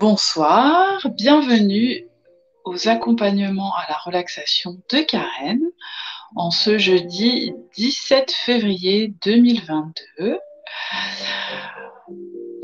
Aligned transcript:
Bonsoir, 0.00 1.08
bienvenue 1.16 2.06
aux 2.64 2.88
accompagnements 2.88 3.74
à 3.74 3.84
la 3.88 3.96
relaxation 3.96 4.80
de 4.92 5.00
Karen 5.00 5.60
en 6.36 6.52
ce 6.52 6.78
jeudi 6.78 7.52
17 7.76 8.30
février 8.30 9.12
2022. 9.24 10.38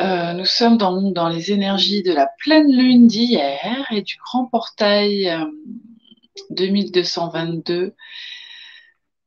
Euh, 0.00 0.32
nous 0.34 0.44
sommes 0.44 0.78
dans, 0.78 1.10
dans, 1.10 1.28
les 1.28 1.50
énergies 1.50 2.04
de 2.04 2.12
la 2.12 2.28
pleine 2.38 2.70
lune 2.70 3.08
d'hier 3.08 3.84
et 3.90 4.02
du 4.02 4.16
grand 4.18 4.46
portail 4.46 5.36
2222 6.50 7.96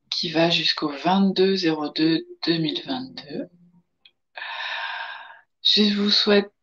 qui 0.09 0.29
va 0.29 0.49
jusqu'au 0.49 0.93
22-02-2022. 0.93 3.49
Je 5.61 5.93
vous 5.93 6.09
souhaite 6.09 6.53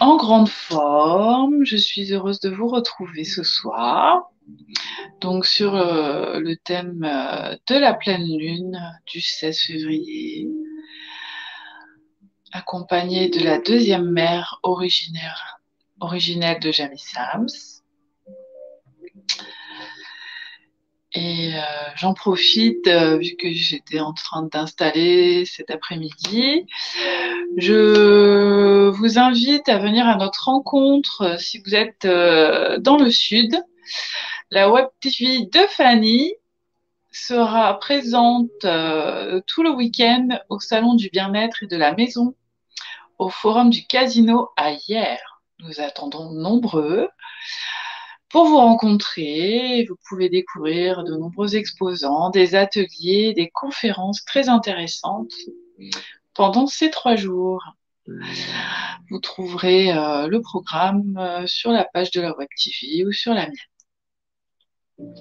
en 0.00 0.16
grande 0.16 0.48
forme. 0.48 1.64
Je 1.64 1.76
suis 1.76 2.12
heureuse 2.12 2.40
de 2.40 2.50
vous 2.50 2.68
retrouver 2.68 3.24
ce 3.24 3.42
soir. 3.42 4.30
Donc 5.20 5.44
sur 5.44 5.74
euh, 5.74 6.38
le 6.40 6.56
thème 6.56 7.04
euh, 7.04 7.56
de 7.68 7.74
la 7.74 7.92
pleine 7.94 8.24
lune 8.24 8.80
du 9.06 9.20
16 9.20 9.60
février, 9.60 10.48
accompagnée 12.52 13.28
de 13.28 13.40
la 13.40 13.58
deuxième 13.58 14.10
mère 14.10 14.58
originaire, 14.62 15.60
originelle 16.00 16.60
de 16.60 16.72
Jamie 16.72 16.98
Sams. 16.98 17.77
Et 21.20 21.52
euh, 21.52 21.60
j'en 21.96 22.14
profite, 22.14 22.86
euh, 22.86 23.18
vu 23.18 23.34
que 23.34 23.50
j'étais 23.50 23.98
en 23.98 24.12
train 24.12 24.44
d'installer 24.44 25.44
cet 25.46 25.68
après-midi, 25.68 26.64
je 27.56 28.88
vous 28.90 29.18
invite 29.18 29.68
à 29.68 29.78
venir 29.78 30.06
à 30.06 30.14
notre 30.14 30.44
rencontre 30.44 31.22
euh, 31.22 31.36
si 31.36 31.58
vous 31.58 31.74
êtes 31.74 32.06
dans 32.06 32.98
le 32.98 33.10
sud. 33.10 33.60
La 34.52 34.70
Web 34.70 34.86
TV 35.00 35.46
de 35.46 35.66
Fanny 35.70 36.34
sera 37.10 37.76
présente 37.80 38.50
tout 38.60 39.62
le 39.64 39.70
week-end 39.74 40.28
au 40.48 40.60
Salon 40.60 40.94
du 40.94 41.08
Bien-être 41.10 41.64
et 41.64 41.66
de 41.66 41.76
la 41.76 41.94
Maison, 41.94 42.36
au 43.18 43.28
Forum 43.28 43.70
du 43.70 43.88
Casino 43.88 44.50
à 44.56 44.70
hier. 44.70 45.18
Nous 45.58 45.80
attendons 45.80 46.30
nombreux. 46.30 47.08
Pour 48.30 48.44
vous 48.44 48.58
rencontrer, 48.58 49.86
vous 49.88 49.96
pouvez 50.06 50.28
découvrir 50.28 51.02
de 51.04 51.16
nombreux 51.16 51.56
exposants, 51.56 52.28
des 52.30 52.54
ateliers, 52.54 53.32
des 53.32 53.48
conférences 53.48 54.24
très 54.24 54.50
intéressantes 54.50 55.32
pendant 56.34 56.66
ces 56.66 56.90
trois 56.90 57.16
jours. 57.16 57.64
Vous 59.10 59.18
trouverez 59.18 59.92
euh, 59.92 60.28
le 60.28 60.40
programme 60.42 61.16
euh, 61.18 61.46
sur 61.46 61.70
la 61.72 61.84
page 61.84 62.10
de 62.10 62.20
la 62.20 62.36
Web 62.36 62.48
TV 62.56 63.04
ou 63.04 63.12
sur 63.12 63.32
la 63.34 63.46
mienne. 63.46 65.14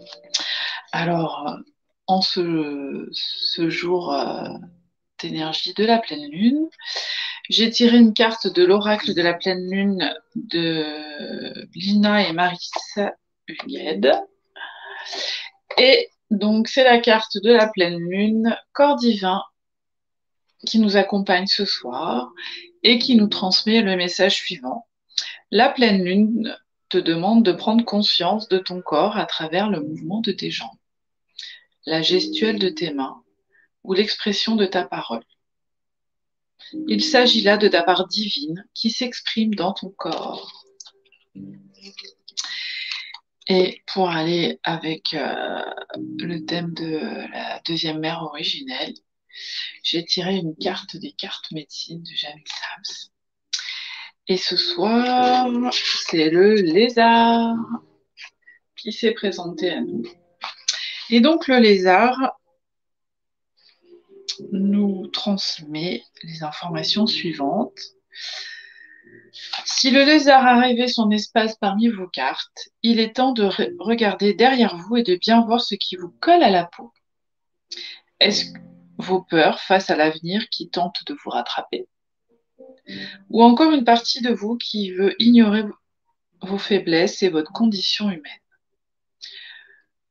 Alors, 0.91 1.58
en 2.08 2.22
ce, 2.22 3.09
jour 3.69 4.13
euh, 4.13 4.50
d'énergie 5.22 5.73
de 5.73 5.85
la 5.85 6.00
pleine 6.00 6.30
lune, 6.30 6.67
j'ai 7.50 7.70
tiré 7.70 7.98
une 7.98 8.14
carte 8.14 8.48
de 8.48 8.64
l'oracle 8.64 9.14
de 9.14 9.22
la 9.22 9.34
pleine 9.34 9.70
lune 9.70 10.14
de 10.36 11.67
Lina 11.76 12.28
et 12.28 12.34
Marissa 12.34 13.16
Hugued. 13.48 14.12
Et 15.78 16.09
donc, 16.30 16.68
c'est 16.68 16.84
la 16.84 17.00
carte 17.00 17.38
de 17.41 17.52
la 17.52 17.68
pleine 17.68 18.00
lune, 18.00 18.57
corps 18.74 18.97
divin, 18.97 19.41
qui 20.66 20.80
nous 20.80 20.97
accompagne 20.97 21.47
ce 21.47 21.66
soir 21.66 22.31
et 22.84 23.00
qui 23.00 23.16
nous 23.16 23.28
transmet 23.28 23.81
le 23.81 23.96
message 23.96 24.36
suivant. 24.36 24.86
La 25.52 25.69
pleine 25.69 26.03
lune 26.03 26.57
te 26.90 26.97
demande 26.97 27.44
de 27.44 27.52
prendre 27.52 27.86
conscience 27.86 28.50
de 28.50 28.57
ton 28.57 28.81
corps 28.81 29.18
à 29.18 29.25
travers 29.25 29.69
le 29.69 29.81
mouvement 29.81 30.22
de 30.22 30.31
tes 30.31 30.52
jambes, 30.52 30.69
la 31.86 32.02
gestuelle 32.02 32.59
de 32.59 32.69
tes 32.69 32.94
mains 32.94 33.24
ou 33.84 33.94
l'expression 33.94 34.56
de 34.56 34.66
ta 34.66 34.84
parole. 34.84 35.24
Il 36.88 37.03
s'agit 37.03 37.41
là 37.41 37.57
de 37.57 37.67
ta 37.67 37.83
part 37.83 38.07
divine 38.07 38.66
qui 38.73 38.89
s'exprime 38.89 39.55
dans 39.55 39.73
ton 39.73 39.89
corps. 39.89 40.51
Et 43.47 43.81
pour 43.88 44.09
aller 44.09 44.59
avec 44.63 45.13
euh, 45.13 45.63
le 46.19 46.45
thème 46.45 46.73
de 46.73 47.29
la 47.31 47.61
deuxième 47.66 48.00
mère 48.00 48.23
originelle, 48.23 48.94
j'ai 49.83 50.03
tiré 50.03 50.35
une 50.35 50.56
carte 50.56 50.97
des 50.97 51.13
cartes 51.13 51.51
médecine 51.51 52.03
de 52.03 52.11
Jamie 52.13 52.44
Sams. 52.45 53.09
Et 54.27 54.35
ce 54.38 54.57
soir, 54.57 55.47
c'est 55.72 56.29
le 56.29 56.56
lézard 56.56 57.56
qui 58.75 58.91
s'est 58.91 59.13
présenté 59.13 59.72
à 59.72 59.79
nous. 59.79 60.03
Et 61.09 61.22
donc 61.22 61.47
le 61.47 61.59
lézard, 61.59 62.37
nous 64.52 65.08
transmet 65.08 66.03
les 66.24 66.44
informations 66.44 67.08
suivantes. 67.08 67.80
Si 69.66 69.92
le 69.92 70.03
lézard 70.03 70.46
a 70.46 70.59
rêvé 70.59 70.88
son 70.88 71.12
espace 71.12 71.56
parmi 71.56 71.90
vos 71.90 72.08
cartes, 72.08 72.70
il 72.81 73.00
est 73.00 73.16
temps 73.16 73.34
de 73.34 73.50
regarder 73.80 74.34
derrière 74.34 74.78
vous 74.78 74.98
et 74.98 75.03
de 75.03 75.16
bien 75.16 75.46
voir 75.46 75.62
ce 75.62 75.75
qui 75.75 75.96
vous 75.96 76.14
colle 76.20 76.44
à 76.44 76.50
la 76.50 76.66
peau. 76.66 76.92
Est-ce 78.20 78.46
vos 78.98 79.22
peurs 79.22 79.59
face 79.59 79.90
à 79.90 79.96
l'avenir 79.96 80.50
qui 80.50 80.69
tente 80.69 81.04
de 81.06 81.16
vous 81.24 81.30
rattraper? 81.30 81.88
Ou 83.30 83.44
encore 83.44 83.72
une 83.72 83.84
partie 83.84 84.22
de 84.22 84.31
vous 84.31 84.58
qui 84.58 84.92
veut 84.92 85.16
ignorer 85.19 85.64
vos 86.42 86.58
faiblesses 86.58 87.22
et 87.22 87.30
votre 87.30 87.52
condition 87.52 88.09
humaine? 88.09 88.42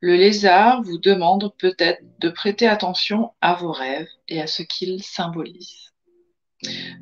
Le 0.01 0.17
lézard 0.17 0.83
vous 0.83 0.99
demande 0.99 1.53
peut-être 1.59 2.03
de 2.21 2.29
prêter 2.29 2.67
attention 2.67 3.33
à 3.41 3.55
vos 3.55 3.73
rêves 3.73 4.09
et 4.29 4.41
à 4.41 4.47
ce 4.47 4.62
qu'ils 4.62 5.03
symbolisent. 5.03 5.93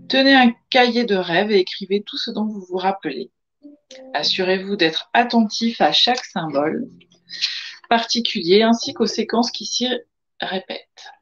Tenez 0.08 0.34
un 0.34 0.52
cahier 0.70 1.04
de 1.04 1.16
rêves 1.16 1.50
et 1.50 1.58
écrivez 1.58 2.02
tout 2.02 2.16
ce 2.16 2.30
dont 2.30 2.46
vous 2.46 2.64
vous 2.68 2.76
rappelez. 2.76 3.30
Assurez-vous 4.12 4.76
d'être 4.76 5.10
attentif 5.12 5.80
à 5.80 5.92
chaque 5.92 6.24
symbole 6.24 6.88
particulier 7.88 8.62
ainsi 8.62 8.94
qu'aux 8.94 9.06
séquences 9.06 9.50
qui 9.50 9.66
s'y 9.66 9.88
répètent. 10.40 11.12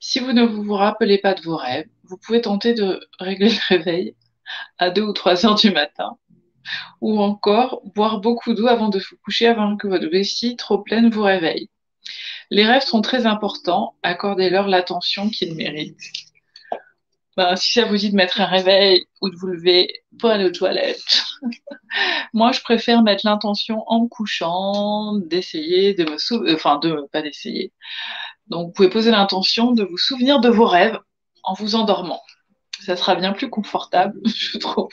Si 0.00 0.20
vous 0.20 0.32
ne 0.32 0.44
vous 0.44 0.74
rappelez 0.74 1.18
pas 1.18 1.34
de 1.34 1.42
vos 1.42 1.56
rêves, 1.56 1.88
vous 2.04 2.18
pouvez 2.18 2.40
tenter 2.40 2.74
de 2.74 3.00
régler 3.18 3.48
le 3.48 3.68
réveil 3.68 4.14
à 4.78 4.90
2 4.90 5.02
ou 5.02 5.12
3 5.12 5.46
heures 5.46 5.54
du 5.54 5.70
matin 5.70 6.18
ou 7.00 7.20
encore 7.20 7.82
boire 7.94 8.20
beaucoup 8.20 8.54
d'eau 8.54 8.66
avant 8.66 8.88
de 8.88 8.98
vous 8.98 9.16
coucher 9.24 9.46
avant 9.46 9.76
que 9.76 9.88
votre 9.88 10.06
vessie 10.06 10.56
trop 10.56 10.78
pleine 10.78 11.10
vous 11.10 11.22
réveille. 11.22 11.68
Les 12.50 12.66
rêves 12.66 12.84
sont 12.84 13.00
très 13.00 13.26
importants, 13.26 13.96
accordez-leur 14.02 14.68
l'attention 14.68 15.30
qu'ils 15.30 15.54
méritent. 15.54 16.12
Ben, 17.36 17.56
si 17.56 17.72
ça 17.72 17.84
vous 17.84 17.96
dit 17.96 18.10
de 18.10 18.16
mettre 18.16 18.40
un 18.40 18.46
réveil 18.46 19.06
ou 19.20 19.28
de 19.28 19.34
vous 19.34 19.48
lever 19.48 19.88
pour 20.20 20.30
aller 20.30 20.44
aux 20.44 20.52
toilettes, 20.52 21.24
moi 22.32 22.52
je 22.52 22.60
préfère 22.60 23.02
mettre 23.02 23.26
l'intention 23.26 23.82
en 23.88 24.04
me 24.04 24.08
couchant, 24.08 25.16
d'essayer 25.16 25.94
de 25.94 26.08
me 26.08 26.16
souvenir, 26.16 26.54
enfin 26.54 26.78
de 26.78 27.08
pas 27.10 27.22
d'essayer. 27.22 27.72
Donc 28.46 28.68
vous 28.68 28.72
pouvez 28.72 28.90
poser 28.90 29.10
l'intention 29.10 29.72
de 29.72 29.82
vous 29.82 29.98
souvenir 29.98 30.38
de 30.38 30.48
vos 30.48 30.66
rêves 30.66 30.98
en 31.42 31.54
vous 31.54 31.74
endormant. 31.74 32.22
Ça 32.80 32.96
sera 32.96 33.16
bien 33.16 33.32
plus 33.32 33.50
confortable, 33.50 34.20
je 34.24 34.58
trouve. 34.58 34.90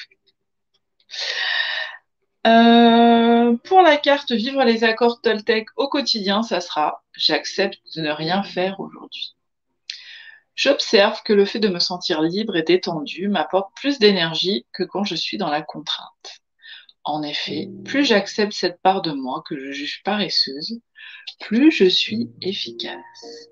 Euh, 2.47 3.55
pour 3.63 3.81
la 3.81 3.97
carte 3.97 4.31
Vivre 4.31 4.63
les 4.63 4.83
accords 4.83 5.21
Toltec 5.21 5.67
au 5.75 5.87
quotidien, 5.87 6.41
ça 6.41 6.59
sera 6.59 7.03
J'accepte 7.15 7.79
de 7.95 8.01
ne 8.01 8.11
rien 8.11 8.41
faire 8.41 8.79
aujourd'hui. 8.79 9.35
J'observe 10.55 11.21
que 11.23 11.33
le 11.33 11.45
fait 11.45 11.59
de 11.59 11.67
me 11.67 11.79
sentir 11.79 12.21
libre 12.21 12.55
et 12.55 12.63
détendu 12.63 13.27
m'apporte 13.27 13.75
plus 13.75 13.99
d'énergie 13.99 14.65
que 14.73 14.83
quand 14.83 15.03
je 15.03 15.15
suis 15.15 15.37
dans 15.37 15.49
la 15.49 15.61
contrainte. 15.61 16.41
En 17.03 17.23
effet, 17.23 17.69
plus 17.85 18.05
j'accepte 18.05 18.53
cette 18.53 18.81
part 18.81 19.01
de 19.01 19.11
moi 19.11 19.43
que 19.47 19.57
je 19.57 19.71
juge 19.71 20.01
paresseuse, 20.03 20.79
plus 21.39 21.71
je 21.71 21.85
suis 21.85 22.29
efficace. 22.41 23.49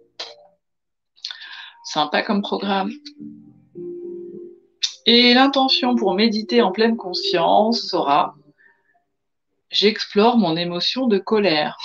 Sympa 1.84 2.22
comme 2.22 2.42
programme. 2.42 2.92
Et 5.06 5.34
l'intention 5.34 5.96
pour 5.96 6.14
méditer 6.14 6.62
en 6.62 6.72
pleine 6.72 6.96
conscience 6.96 7.82
sera 7.88 8.36
j'explore 9.70 10.38
mon 10.38 10.56
émotion 10.56 11.08
de 11.08 11.18
colère. 11.18 11.78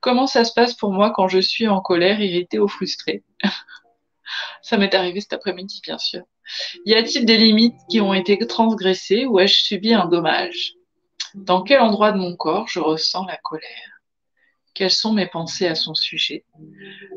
Comment 0.00 0.26
ça 0.26 0.44
se 0.44 0.52
passe 0.52 0.74
pour 0.74 0.92
moi 0.92 1.10
quand 1.10 1.28
je 1.28 1.38
suis 1.38 1.68
en 1.68 1.80
colère, 1.80 2.20
irritée 2.20 2.58
ou 2.58 2.68
frustrée? 2.68 3.24
Ça 4.62 4.76
m'est 4.76 4.94
arrivé 4.94 5.20
cet 5.20 5.32
après-midi, 5.32 5.80
bien 5.82 5.98
sûr. 5.98 6.22
Y 6.84 6.94
a-t-il 6.94 7.26
des 7.26 7.38
limites 7.38 7.78
qui 7.90 8.00
ont 8.00 8.14
été 8.14 8.38
transgressées 8.46 9.26
ou 9.26 9.38
ai-je 9.38 9.62
subi 9.64 9.94
un 9.94 10.06
dommage? 10.06 10.74
Dans 11.34 11.62
quel 11.62 11.80
endroit 11.80 12.12
de 12.12 12.18
mon 12.18 12.36
corps 12.36 12.68
je 12.68 12.80
ressens 12.80 13.26
la 13.26 13.36
colère? 13.36 14.00
Quelles 14.74 14.90
sont 14.90 15.12
mes 15.12 15.26
pensées 15.26 15.66
à 15.66 15.74
son 15.74 15.94
sujet? 15.94 16.44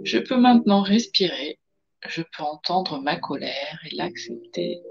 Je 0.04 0.18
peux 0.18 0.38
maintenant 0.38 0.82
respirer, 0.82 1.60
je 2.08 2.22
peux 2.22 2.44
entendre 2.44 3.00
ma 3.00 3.18
colère 3.18 3.80
et 3.86 3.96
l'accepter 3.96 4.82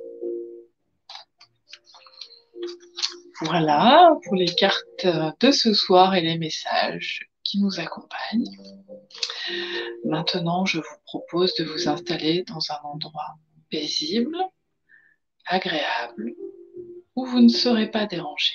Voilà 3.43 4.17
pour 4.25 4.35
les 4.35 4.53
cartes 4.53 5.07
de 5.41 5.51
ce 5.51 5.73
soir 5.73 6.15
et 6.15 6.21
les 6.21 6.39
messages 6.39 7.31
qui 7.45 7.61
nous 7.61 7.79
accompagnent. 7.79 8.45
Maintenant, 10.05 10.67
je 10.67 10.79
vous 10.79 10.99
propose 11.05 11.55
de 11.55 11.65
vous 11.65 11.89
installer 11.89 12.43
dans 12.45 12.61
un 12.71 12.81
endroit 12.83 13.39
paisible, 13.71 14.37
agréable, 15.47 16.35
où 17.15 17.25
vous 17.27 17.41
ne 17.41 17.49
serez 17.49 17.91
pas 17.91 18.07
dérangé. 18.07 18.55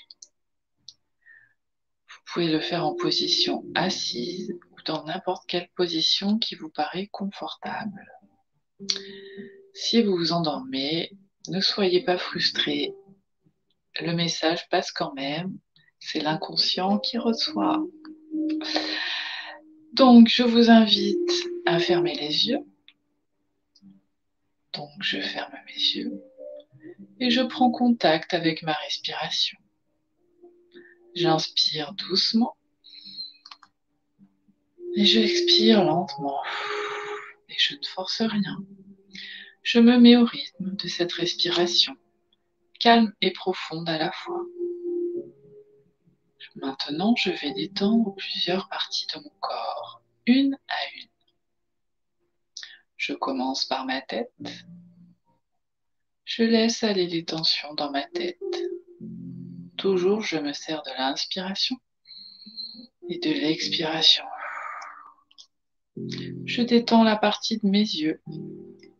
Vous 2.08 2.20
pouvez 2.34 2.48
le 2.52 2.60
faire 2.60 2.86
en 2.86 2.96
position 2.96 3.64
assise 3.76 4.52
ou 4.72 4.82
dans 4.86 5.04
n'importe 5.06 5.46
quelle 5.48 5.70
position 5.76 6.38
qui 6.40 6.56
vous 6.56 6.70
paraît 6.70 7.08
confortable. 7.08 8.06
Si 9.74 10.02
vous 10.02 10.16
vous 10.18 10.34
endormez, 10.34 11.12
ne 11.48 11.62
soyez 11.62 12.04
pas 12.04 12.18
frustré. 12.18 12.94
Le 14.02 14.14
message 14.14 14.68
passe 14.70 14.92
quand 14.92 15.14
même. 15.14 15.58
C'est 16.00 16.20
l'inconscient 16.20 17.00
qui 17.00 17.18
reçoit. 17.18 17.84
Donc, 19.94 20.28
je 20.28 20.44
vous 20.44 20.70
invite 20.70 21.32
à 21.66 21.80
fermer 21.80 22.16
les 22.16 22.48
yeux. 22.48 22.66
Donc, 24.74 24.90
je 25.02 25.22
ferme 25.22 25.54
mes 25.68 25.74
yeux 25.74 26.24
et 27.20 27.30
je 27.30 27.42
prends 27.42 27.72
contact 27.72 28.34
avec 28.34 28.64
ma 28.64 28.74
respiration. 28.74 29.58
J'inspire 31.16 31.94
doucement 31.94 32.58
et 34.96 35.06
je 35.06 35.20
expire 35.20 35.84
lentement 35.84 36.42
et 37.50 37.56
je 37.58 37.76
ne 37.76 37.86
force 37.86 38.22
rien. 38.22 38.58
Je 39.62 39.80
me 39.80 39.98
mets 39.98 40.18
au 40.18 40.26
rythme 40.26 40.76
de 40.76 40.88
cette 40.88 41.14
respiration, 41.14 41.96
calme 42.84 43.14
et 43.22 43.32
profonde 43.32 43.88
à 43.88 43.98
la 43.98 44.12
fois. 44.12 44.44
Maintenant, 46.56 47.16
je 47.16 47.30
vais 47.30 47.54
détendre 47.54 48.14
plusieurs 48.16 48.68
parties 48.68 49.08
de 49.16 49.22
mon 49.22 49.32
corps, 49.40 50.02
une 50.26 50.58
à 50.68 50.76
une. 50.98 51.08
Je 52.98 53.14
commence 53.14 53.64
par 53.64 53.86
ma 53.86 54.02
tête. 54.02 54.34
Je 56.26 56.44
laisse 56.44 56.84
aller 56.84 57.08
les 57.08 57.24
tensions 57.24 57.74
dans 57.74 57.90
ma 57.90 58.04
tête. 58.04 58.38
Toujours, 59.78 60.20
je 60.20 60.38
me 60.38 60.52
sers 60.52 60.84
de 60.84 60.92
l'inspiration 60.98 61.78
et 63.08 63.18
de 63.20 63.30
l'expiration. 63.30 64.26
Je 66.46 66.62
détends 66.62 67.04
la 67.04 67.16
partie 67.16 67.60
de 67.60 67.68
mes 67.68 67.80
yeux 67.80 68.22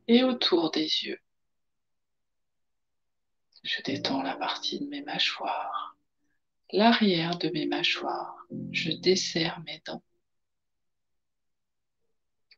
et 0.08 0.24
autour 0.24 0.72
des 0.72 1.04
yeux. 1.04 1.20
Je 3.64 3.82
détends 3.82 4.22
la 4.22 4.36
partie 4.36 4.80
de 4.80 4.86
mes 4.88 5.02
mâchoires, 5.02 5.98
l'arrière 6.72 7.38
de 7.38 7.50
mes 7.50 7.66
mâchoires. 7.66 8.46
Je 8.72 8.92
desserre 8.92 9.62
mes 9.66 9.82
dents. 9.86 10.04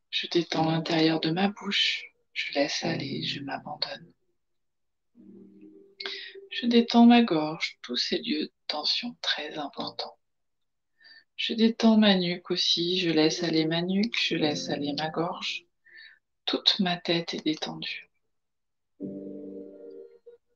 Je 0.10 0.28
détends 0.28 0.72
l'intérieur 0.72 1.20
de 1.20 1.30
ma 1.30 1.50
bouche. 1.50 2.06
Je 2.34 2.54
laisse 2.54 2.84
aller, 2.84 3.24
je 3.24 3.42
m'abandonne. 3.42 4.12
Je 6.50 6.66
détends 6.66 7.06
ma 7.06 7.22
gorge, 7.22 7.78
tous 7.82 7.98
ces 7.98 8.18
lieux 8.18 8.46
de 8.46 8.54
tension 8.68 9.16
très 9.22 9.58
importants. 9.58 10.18
Je 11.36 11.54
détends 11.54 11.98
ma 11.98 12.16
nuque 12.16 12.50
aussi, 12.50 12.98
je 12.98 13.10
laisse 13.10 13.44
aller 13.44 13.66
ma 13.66 13.82
nuque, 13.82 14.18
je 14.18 14.36
laisse 14.36 14.70
aller 14.70 14.94
ma 14.94 15.10
gorge. 15.10 15.66
Toute 16.46 16.80
ma 16.80 16.98
tête 16.98 17.34
est 17.34 17.44
détendue. 17.44 18.10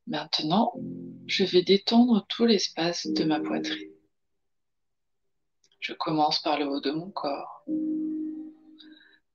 Maintenant, 0.09 0.73
je 1.27 1.43
vais 1.45 1.61
détendre 1.61 2.25
tout 2.27 2.45
l'espace 2.45 3.07
de 3.07 3.23
ma 3.23 3.39
poitrine. 3.39 3.93
Je 5.79 5.93
commence 5.93 6.41
par 6.41 6.59
le 6.59 6.67
haut 6.67 6.81
de 6.81 6.91
mon 6.91 7.09
corps, 7.09 7.63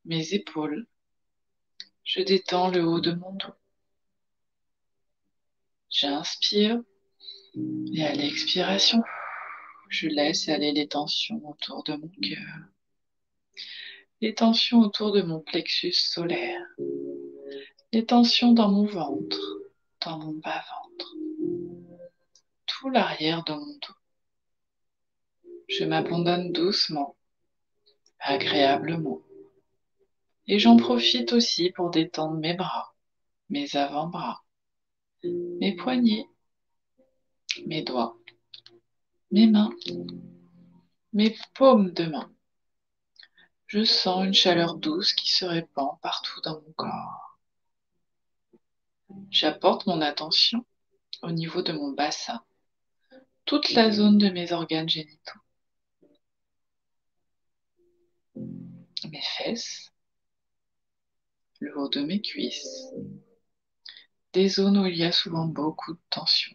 mes 0.05 0.35
épaules. 0.35 0.87
Je 2.05 2.21
détends 2.21 2.69
le 2.71 2.85
haut 2.85 3.01
de 3.01 3.13
mon 3.13 3.33
dos. 3.33 3.55
J'inspire 5.89 6.83
et 7.95 8.05
à 8.05 8.13
l'expiration, 8.13 9.03
je 9.89 10.09
laisse 10.09 10.49
aller 10.49 10.73
les 10.73 10.89
tensions 10.89 11.41
autour 11.49 11.85
de 11.85 11.95
mon 11.95 12.09
cœur 12.21 12.75
les 14.25 14.35
tensions 14.35 14.81
autour 14.81 15.13
de 15.13 15.21
mon 15.21 15.41
plexus 15.41 15.93
solaire, 15.93 16.63
les 17.93 18.07
tensions 18.07 18.53
dans 18.53 18.71
mon 18.71 18.87
ventre, 18.87 19.61
dans 20.05 20.19
mon 20.19 20.33
bas-ventre, 20.35 21.15
tout 22.67 22.91
l'arrière 22.91 23.45
de 23.45 23.53
mon 23.53 23.67
dos. 23.67 23.95
Je 25.69 25.85
m'abandonne 25.85 26.53
doucement, 26.53 27.17
agréablement. 28.19 29.21
Et 30.47 30.59
j'en 30.59 30.77
profite 30.77 31.33
aussi 31.33 31.71
pour 31.71 31.91
détendre 31.91 32.35
mes 32.35 32.55
bras, 32.55 32.95
mes 33.49 33.77
avant-bras, 33.77 34.45
mes 35.23 35.75
poignets, 35.77 36.27
mes 37.67 37.83
doigts, 37.83 38.19
mes 39.31 39.47
mains, 39.47 39.71
mes 41.13 41.35
paumes 41.55 41.93
de 41.93 42.05
main 42.05 42.35
je 43.75 43.83
sens 43.83 44.25
une 44.25 44.35
chaleur 44.35 44.77
douce 44.77 45.15
qui 45.15 45.33
se 45.33 45.45
répand 45.45 45.99
partout 46.01 46.41
dans 46.45 46.61
mon 46.61 46.73
corps. 46.77 47.34
J'apporte 49.31 49.87
mon 49.87 50.01
attention 50.01 50.65
au 51.23 51.31
niveau 51.31 51.63
de 51.63 51.73
mon 51.73 51.93
bassin, 51.93 52.43
toute 53.45 53.71
la 53.73 53.91
zone 53.91 54.19
de 54.19 54.29
mes 54.29 54.53
organes 54.53 54.89
génitaux. 54.89 55.41
Mes 58.37 59.23
fesses, 59.23 59.93
le 61.61 61.79
haut 61.79 61.89
de 61.89 62.01
mes 62.01 62.21
cuisses, 62.21 62.93
des 64.33 64.49
zones 64.49 64.79
où 64.79 64.87
il 64.87 64.97
y 64.97 65.05
a 65.05 65.13
souvent 65.13 65.47
beaucoup 65.47 65.93
de 65.93 66.01
tension. 66.11 66.55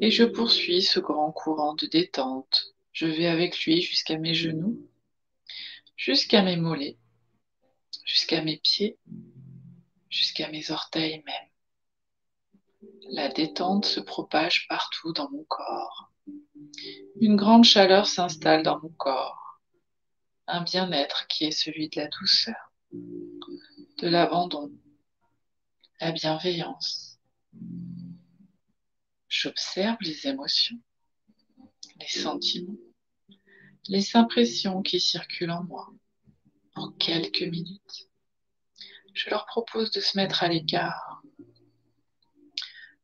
Et 0.00 0.10
je 0.10 0.24
poursuis 0.24 0.82
ce 0.82 1.00
grand 1.00 1.32
courant 1.32 1.74
de 1.74 1.86
détente. 1.86 2.74
Je 2.92 3.06
vais 3.06 3.26
avec 3.26 3.64
lui 3.64 3.80
jusqu'à 3.80 4.18
mes 4.18 4.34
genoux 4.34 4.90
jusqu'à 6.00 6.40
mes 6.40 6.56
mollets, 6.56 6.96
jusqu'à 8.04 8.42
mes 8.42 8.56
pieds, 8.56 8.96
jusqu'à 10.10 10.50
mes 10.50 10.70
orteils 10.70 11.22
même. 11.24 11.48
La 13.12 13.28
détente 13.28 13.86
se 13.86 14.00
propage 14.00 14.68
partout 14.68 15.12
dans 15.12 15.30
mon 15.30 15.44
corps. 15.44 16.12
Une 17.20 17.36
grande 17.36 17.64
chaleur 17.64 18.06
s'installe 18.06 18.62
dans 18.62 18.80
mon 18.80 18.90
corps. 18.90 19.60
Un 20.46 20.62
bien-être 20.62 21.26
qui 21.28 21.44
est 21.44 21.50
celui 21.50 21.88
de 21.88 22.00
la 22.00 22.08
douceur, 22.08 22.72
de 22.92 24.08
l'abandon, 24.08 24.70
la 26.00 26.12
bienveillance. 26.12 27.18
J'observe 29.28 29.96
les 30.00 30.26
émotions, 30.26 30.80
les 32.00 32.08
sentiments 32.08 32.76
les 33.88 34.16
impressions 34.16 34.82
qui 34.82 35.00
circulent 35.00 35.50
en 35.50 35.64
moi 35.64 35.92
en 36.74 36.92
quelques 36.92 37.42
minutes. 37.42 38.09
Je 39.22 39.28
leur 39.28 39.44
propose 39.44 39.90
de 39.90 40.00
se 40.00 40.16
mettre 40.16 40.42
à 40.42 40.48
l'écart, 40.48 41.22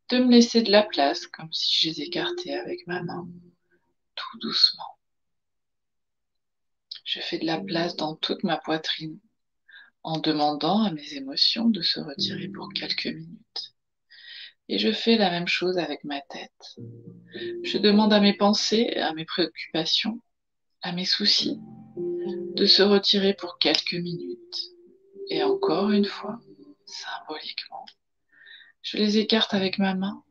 de 0.09 0.17
me 0.17 0.31
laisser 0.31 0.63
de 0.63 0.71
la 0.71 0.83
place 0.83 1.27
comme 1.27 1.53
si 1.53 1.77
je 1.77 1.91
les 1.91 2.01
écartais 2.07 2.55
avec 2.55 2.87
ma 2.87 3.03
main, 3.03 3.29
tout 4.15 4.39
doucement. 4.39 4.99
Je 7.05 7.21
fais 7.21 7.39
de 7.39 7.45
la 7.45 7.61
place 7.61 7.97
dans 7.97 8.17
toute 8.17 8.45
ma 8.45 8.57
poitrine 8.57 9.21
en 10.05 10.19
demandant 10.19 10.85
à 10.85 10.91
mes 10.91 11.13
émotions 11.13 11.69
de 11.69 11.83
se 11.83 12.01
retirer 12.01 12.49
pour 12.49 12.73
quelques 12.73 13.09
minutes. 13.09 13.75
Et 14.71 14.79
je 14.79 14.93
fais 14.93 15.19
la 15.19 15.31
même 15.31 15.49
chose 15.49 15.77
avec 15.77 16.03
ma 16.05 16.23
tête. 16.23 16.77
Je 17.63 17.77
demande 17.77 18.15
à 18.15 18.21
mes 18.21 18.35
pensées, 18.35 18.97
à 18.97 19.13
mes 19.13 19.27
préoccupations 19.27 20.23
à 20.81 20.93
mes 20.93 21.05
soucis, 21.05 21.59
de 21.97 22.65
se 22.65 22.83
retirer 22.83 23.35
pour 23.35 23.59
quelques 23.59 23.95
minutes. 23.95 24.76
Et 25.29 25.43
encore 25.43 25.91
une 25.91 26.05
fois, 26.05 26.41
symboliquement, 26.85 27.85
je 28.83 28.97
les 28.99 29.19
écarte 29.19 29.55
avec 29.55 29.79
ma 29.79 29.95
main, 29.95 30.23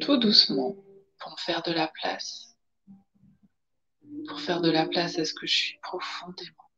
tout 0.00 0.16
doucement, 0.16 0.76
pour 1.18 1.32
me 1.32 1.36
faire 1.38 1.62
de 1.62 1.72
la 1.72 1.88
place. 1.88 2.56
Pour 4.28 4.40
faire 4.40 4.60
de 4.60 4.70
la 4.70 4.86
place 4.86 5.18
à 5.18 5.24
ce 5.24 5.32
que 5.32 5.46
je 5.46 5.54
suis 5.54 5.78
profondément, 5.82 6.70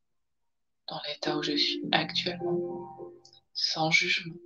dans 0.89 1.01
l'état 1.09 1.37
où 1.39 1.43
je 1.43 1.57
suis 1.57 1.83
actuellement, 1.93 3.11
sans 3.55 3.91
jugement, 3.91 4.37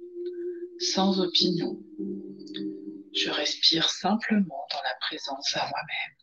sans 0.78 1.20
opinion. 1.20 1.82
Je 3.12 3.30
respire 3.30 3.90
simplement 3.90 4.66
dans 4.70 4.82
la 4.85 4.94
présence 5.00 5.56
à 5.56 5.68
moi-même. 5.68 6.14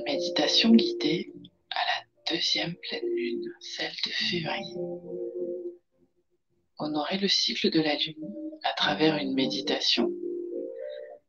Méditation 0.00 0.70
guidée 0.70 1.32
à 1.70 1.78
la 1.78 2.34
deuxième 2.34 2.74
pleine 2.74 3.06
lune, 3.14 3.44
celle 3.60 3.92
de 4.04 4.10
février. 4.10 4.74
Honorer 6.78 7.18
le 7.18 7.28
cycle 7.28 7.70
de 7.70 7.80
la 7.80 7.94
lune 7.96 8.34
à 8.64 8.72
travers 8.72 9.16
une 9.16 9.34
méditation 9.34 10.10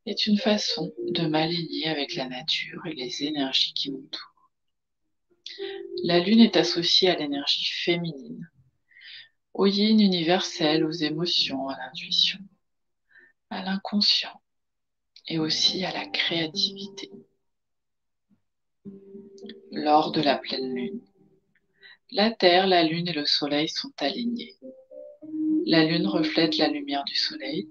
est 0.06 0.26
une 0.26 0.38
façon 0.38 0.94
de 1.10 1.28
m'aligner 1.28 1.88
avec 1.88 2.16
la 2.16 2.28
nature 2.28 2.86
et 2.86 2.94
les 2.94 3.24
énergies 3.24 3.74
qui 3.74 3.92
m'entourent. 3.92 4.50
La 6.04 6.20
lune 6.20 6.40
est 6.40 6.58
associée 6.58 7.10
à 7.10 7.16
l'énergie 7.16 7.66
féminine, 7.66 8.50
au 9.54 9.66
yin 9.66 10.00
universel, 10.00 10.86
aux 10.86 10.92
émotions, 10.92 11.68
à 11.68 11.78
l'intuition, 11.78 12.40
à 13.50 13.64
l'inconscient 13.64 14.42
et 15.28 15.38
aussi 15.38 15.86
à 15.86 15.92
la 15.92 16.08
créativité. 16.08 17.12
Lors 19.72 20.12
de 20.12 20.22
la 20.22 20.38
pleine 20.38 20.74
lune, 20.74 21.02
la 22.12 22.32
Terre, 22.32 22.68
la 22.68 22.84
Lune 22.84 23.08
et 23.08 23.14
le 23.14 23.26
Soleil 23.26 23.68
sont 23.68 23.92
alignés. 23.98 24.56
La 25.66 25.84
Lune 25.84 26.06
reflète 26.06 26.58
la 26.58 26.68
lumière 26.68 27.04
du 27.06 27.16
Soleil. 27.16 27.68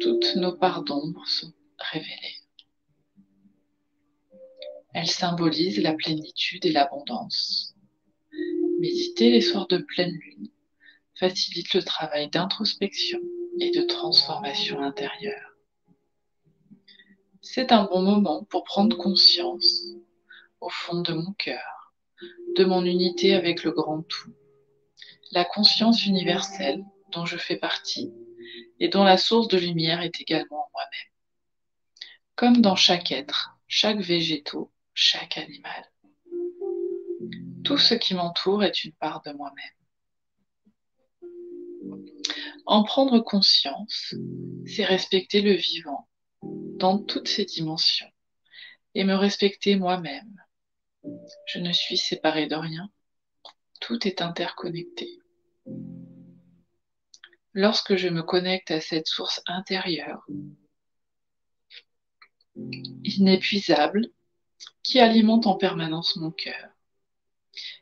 Toutes 0.00 0.36
nos 0.36 0.56
parts 0.56 0.82
d'ombre 0.82 1.26
sont 1.26 1.52
révélées. 1.78 2.40
Elle 4.92 5.08
symbolise 5.08 5.80
la 5.80 5.94
plénitude 5.94 6.66
et 6.66 6.72
l'abondance. 6.72 7.76
Méditer 8.80 9.30
les 9.30 9.40
soirs 9.40 9.68
de 9.68 9.78
pleine 9.78 10.14
lune 10.14 10.50
facilite 11.14 11.74
le 11.74 11.82
travail 11.82 12.28
d'introspection 12.28 13.20
et 13.60 13.70
de 13.70 13.82
transformation 13.82 14.80
intérieure. 14.80 15.47
C'est 17.40 17.70
un 17.70 17.84
bon 17.84 18.02
moment 18.02 18.44
pour 18.44 18.64
prendre 18.64 18.96
conscience, 18.96 19.84
au 20.60 20.68
fond 20.68 21.02
de 21.02 21.12
mon 21.12 21.32
cœur, 21.34 21.94
de 22.56 22.64
mon 22.64 22.84
unité 22.84 23.34
avec 23.34 23.62
le 23.62 23.70
grand 23.70 24.02
tout, 24.02 24.34
la 25.30 25.44
conscience 25.44 26.04
universelle 26.04 26.84
dont 27.12 27.26
je 27.26 27.36
fais 27.36 27.56
partie 27.56 28.12
et 28.80 28.88
dont 28.88 29.04
la 29.04 29.16
source 29.16 29.46
de 29.46 29.56
lumière 29.56 30.00
est 30.00 30.20
également 30.20 30.64
en 30.64 30.70
moi-même. 30.74 31.12
Comme 32.34 32.60
dans 32.60 32.76
chaque 32.76 33.12
être, 33.12 33.56
chaque 33.68 34.00
végétaux, 34.00 34.72
chaque 34.92 35.38
animal. 35.38 35.92
Tout 37.62 37.78
ce 37.78 37.94
qui 37.94 38.14
m'entoure 38.14 38.64
est 38.64 38.82
une 38.84 38.92
part 38.92 39.22
de 39.22 39.32
moi-même. 39.32 39.64
En 42.66 42.82
prendre 42.82 43.20
conscience, 43.20 44.14
c'est 44.66 44.84
respecter 44.84 45.40
le 45.40 45.52
vivant 45.52 46.07
dans 46.42 46.98
toutes 46.98 47.28
ses 47.28 47.44
dimensions 47.44 48.10
et 48.94 49.04
me 49.04 49.14
respecter 49.14 49.76
moi-même. 49.76 50.42
Je 51.46 51.58
ne 51.58 51.72
suis 51.72 51.96
séparée 51.96 52.46
de 52.46 52.54
rien. 52.54 52.90
Tout 53.80 54.06
est 54.06 54.22
interconnecté. 54.22 55.18
Lorsque 57.52 57.96
je 57.96 58.08
me 58.08 58.22
connecte 58.22 58.70
à 58.70 58.80
cette 58.80 59.06
source 59.06 59.40
intérieure, 59.46 60.26
inépuisable, 63.04 64.10
qui 64.82 65.00
alimente 65.00 65.46
en 65.46 65.56
permanence 65.56 66.16
mon 66.16 66.30
cœur 66.30 66.70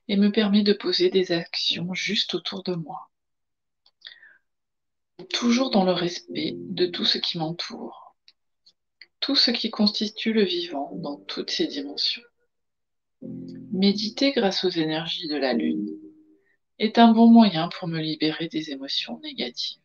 et 0.09 0.17
me 0.17 0.31
permet 0.31 0.63
de 0.63 0.73
poser 0.73 1.11
des 1.11 1.33
actions 1.33 1.93
juste 1.95 2.35
autour 2.35 2.63
de 2.63 2.75
moi, 2.75 3.11
toujours 5.31 5.71
dans 5.71 5.85
le 5.85 5.93
respect 5.93 6.53
de 6.57 6.87
tout 6.87 7.05
ce 7.05 7.19
qui 7.19 7.39
m'entoure, 7.39 8.06
tout 9.27 9.35
ce 9.35 9.51
qui 9.51 9.71
constitue 9.71 10.33
le 10.33 10.45
vivant 10.45 10.93
dans 10.95 11.17
toutes 11.17 11.51
ses 11.51 11.67
dimensions. 11.67 12.23
Méditer 13.73 14.31
grâce 14.31 14.63
aux 14.63 14.71
énergies 14.71 15.27
de 15.27 15.35
la 15.35 15.53
Lune 15.53 15.99
est 16.79 16.97
un 16.97 17.11
bon 17.11 17.27
moyen 17.27 17.69
pour 17.69 17.89
me 17.89 17.99
libérer 17.99 18.47
des 18.47 18.71
émotions 18.71 19.19
négatives, 19.25 19.83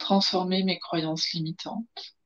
transformer 0.00 0.64
mes 0.64 0.80
croyances 0.80 1.30
limitantes, 1.34 2.16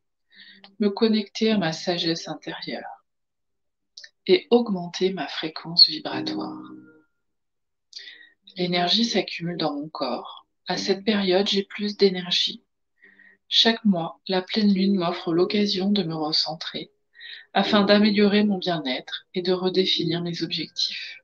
me 0.78 0.88
connecter 0.88 1.50
à 1.50 1.59
ma 1.59 1.75
sagesse 1.75 2.28
intérieure 2.28 3.04
et 4.26 4.47
augmenter 4.49 5.12
ma 5.12 5.28
fréquence 5.28 5.87
vibratoire. 5.87 6.62
L'énergie 8.57 9.04
s'accumule 9.04 9.59
dans 9.59 9.75
mon 9.75 9.90
corps. 9.90 10.47
À 10.66 10.78
cette 10.78 11.04
période, 11.04 11.47
j'ai 11.47 11.64
plus 11.64 11.99
d'énergie. 11.99 12.64
Chaque 13.52 13.85
mois, 13.85 14.21
la 14.28 14.42
pleine 14.42 14.73
lune 14.73 14.95
m'offre 14.95 15.35
l'occasion 15.35 15.90
de 15.90 16.04
me 16.04 16.14
recentrer 16.14 16.92
afin 17.52 17.83
d'améliorer 17.83 18.45
mon 18.45 18.59
bien-être 18.59 19.26
et 19.35 19.42
de 19.42 19.52
redéfinir 19.52 20.23
mes 20.23 20.45
objectifs. 20.45 21.19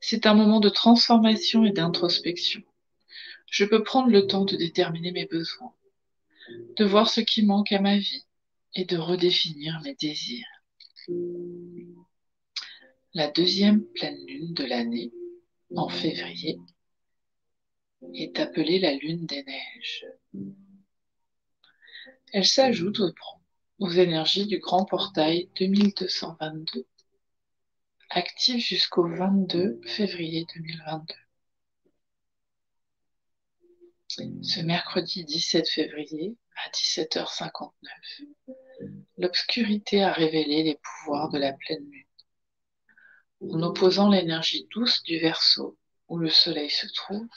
C'est 0.00 0.24
un 0.24 0.34
moment 0.34 0.60
de 0.60 0.68
transformation 0.68 1.64
et 1.64 1.72
d'introspection. 1.72 2.62
Je 3.50 3.64
peux 3.64 3.82
prendre 3.82 4.08
le 4.08 4.28
temps 4.28 4.44
de 4.44 4.54
déterminer 4.54 5.10
mes 5.10 5.26
besoins, 5.26 5.74
de 6.76 6.84
voir 6.84 7.10
ce 7.10 7.20
qui 7.20 7.44
manque 7.44 7.72
à 7.72 7.80
ma 7.80 7.98
vie 7.98 8.24
et 8.74 8.84
de 8.84 8.96
redéfinir 8.96 9.80
mes 9.82 9.96
désirs. 9.96 10.46
La 13.14 13.26
deuxième 13.26 13.84
pleine 13.84 14.24
lune 14.26 14.54
de 14.54 14.64
l'année, 14.64 15.10
en 15.74 15.88
février, 15.88 16.56
est 18.14 18.38
appelée 18.38 18.78
la 18.78 18.94
lune 18.94 19.26
des 19.26 19.42
neiges. 19.42 20.06
Elle 22.32 22.44
s'ajoute 22.44 23.00
aux, 23.78 23.90
énergies 23.90 24.46
du 24.46 24.58
grand 24.58 24.84
portail 24.84 25.48
2222 25.58 26.86
active 28.10 28.64
jusqu'au 28.64 29.08
22 29.08 29.80
février 29.84 30.46
2022. 30.54 31.14
Ce 34.42 34.60
mercredi 34.60 35.24
17 35.24 35.68
février 35.68 36.36
à 36.56 36.70
17h59, 36.70 38.00
l'obscurité 39.18 40.02
a 40.02 40.12
révélé 40.12 40.62
les 40.64 40.78
pouvoirs 40.82 41.28
de 41.30 41.38
la 41.38 41.52
pleine 41.52 41.84
lune. 41.90 42.04
En 43.52 43.62
opposant 43.62 44.10
l'énergie 44.10 44.66
douce 44.74 45.02
du 45.04 45.18
Verseau, 45.18 45.78
où 46.08 46.18
le 46.18 46.30
soleil 46.30 46.70
se 46.70 46.86
trouve, 46.92 47.28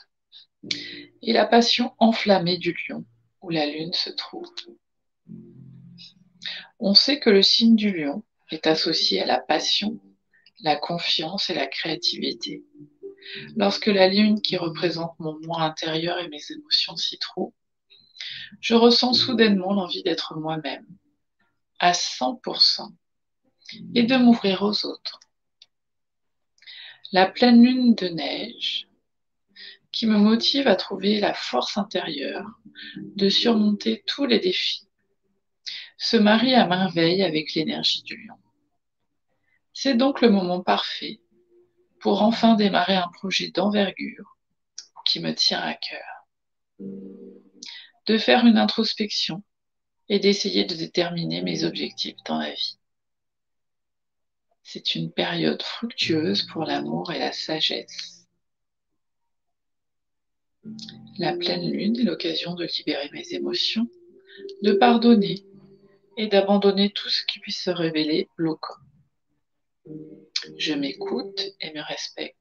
et 1.21 1.33
la 1.33 1.45
passion 1.45 1.93
enflammée 2.00 2.57
du 2.57 2.75
lion, 2.88 3.05
où 3.41 3.50
la 3.50 3.65
lune 3.65 3.93
se 3.93 4.10
trouve. 4.10 4.48
On 6.79 6.93
sait 6.93 7.19
que 7.19 7.29
le 7.29 7.41
signe 7.41 7.75
du 7.75 7.91
lion 7.91 8.23
est 8.50 8.67
associé 8.67 9.21
à 9.21 9.25
la 9.25 9.39
passion 9.39 10.00
la 10.63 10.75
confiance 10.75 11.50
et 11.50 11.53
la 11.53 11.67
créativité. 11.67 12.63
Lorsque 13.55 13.88
la 13.88 14.07
lune 14.07 14.41
qui 14.41 14.57
représente 14.57 15.19
mon 15.19 15.39
moi 15.41 15.61
intérieur 15.61 16.19
et 16.19 16.27
mes 16.27 16.41
émotions 16.51 16.95
s'y 16.95 17.17
trouve, 17.17 17.53
je 18.59 18.75
ressens 18.75 19.13
soudainement 19.13 19.73
l'envie 19.73 20.03
d'être 20.03 20.35
moi-même, 20.35 20.85
à 21.79 21.93
100%, 21.93 22.93
et 23.95 24.03
de 24.03 24.15
m'ouvrir 24.17 24.61
aux 24.63 24.85
autres. 24.85 25.19
La 27.11 27.25
pleine 27.25 27.63
lune 27.63 27.95
de 27.95 28.07
neige, 28.07 28.88
qui 29.91 30.07
me 30.07 30.17
motive 30.17 30.67
à 30.67 30.75
trouver 30.75 31.19
la 31.19 31.33
force 31.33 31.77
intérieure 31.77 32.47
de 32.97 33.29
surmonter 33.29 34.03
tous 34.05 34.25
les 34.25 34.39
défis, 34.39 34.88
se 36.01 36.17
marie 36.17 36.55
à 36.55 36.65
merveille 36.65 37.22
avec 37.22 37.53
l'énergie 37.53 38.01
du 38.01 38.17
lion. 38.17 38.36
C'est 39.72 39.93
donc 39.93 40.22
le 40.22 40.31
moment 40.31 40.62
parfait 40.62 41.20
pour 42.00 42.24
enfin 42.24 42.55
démarrer 42.55 42.96
un 42.96 43.08
projet 43.10 43.51
d'envergure 43.51 44.36
qui 45.05 45.20
me 45.20 45.31
tient 45.36 45.60
à 45.60 45.75
cœur. 45.75 46.25
De 48.08 48.17
faire 48.17 48.48
une 48.48 48.58
introspection 48.58 49.43
et 50.10 50.17
d'essayer 50.17 50.65
de 50.65 50.74
déterminer 50.74 51.43
mes 51.43 51.65
objectifs 51.65 52.17
dans 52.25 52.39
la 52.39 52.51
vie. 52.51 52.79
C'est 54.63 54.96
une 54.96 55.12
période 55.12 55.62
fructueuse 55.62 56.48
pour 56.48 56.63
l'amour 56.63 57.12
et 57.12 57.20
la 57.20 57.31
sagesse. 57.31 58.27
La 61.20 61.38
pleine 61.38 61.72
lune 61.72 62.00
est 62.00 62.03
l'occasion 62.03 62.55
de 62.55 62.65
libérer 62.65 63.12
mes 63.13 63.34
émotions, 63.34 63.88
de 64.63 64.74
pardonner 64.74 65.46
et 66.17 66.27
d'abandonner 66.27 66.91
tout 66.91 67.09
ce 67.09 67.25
qui 67.25 67.39
puisse 67.39 67.61
se 67.63 67.69
révéler 67.69 68.29
bloquant. 68.37 68.75
Je 70.57 70.73
m'écoute 70.73 71.41
et 71.59 71.73
me 71.73 71.81
respecte. 71.81 72.37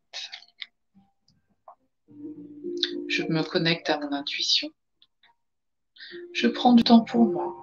Je 3.08 3.22
me 3.24 3.42
connecte 3.42 3.90
à 3.90 3.98
mon 3.98 4.12
intuition. 4.12 4.68
Je 6.32 6.48
prends 6.48 6.72
du 6.72 6.82
temps 6.82 7.02
pour 7.02 7.26
moi. 7.26 7.56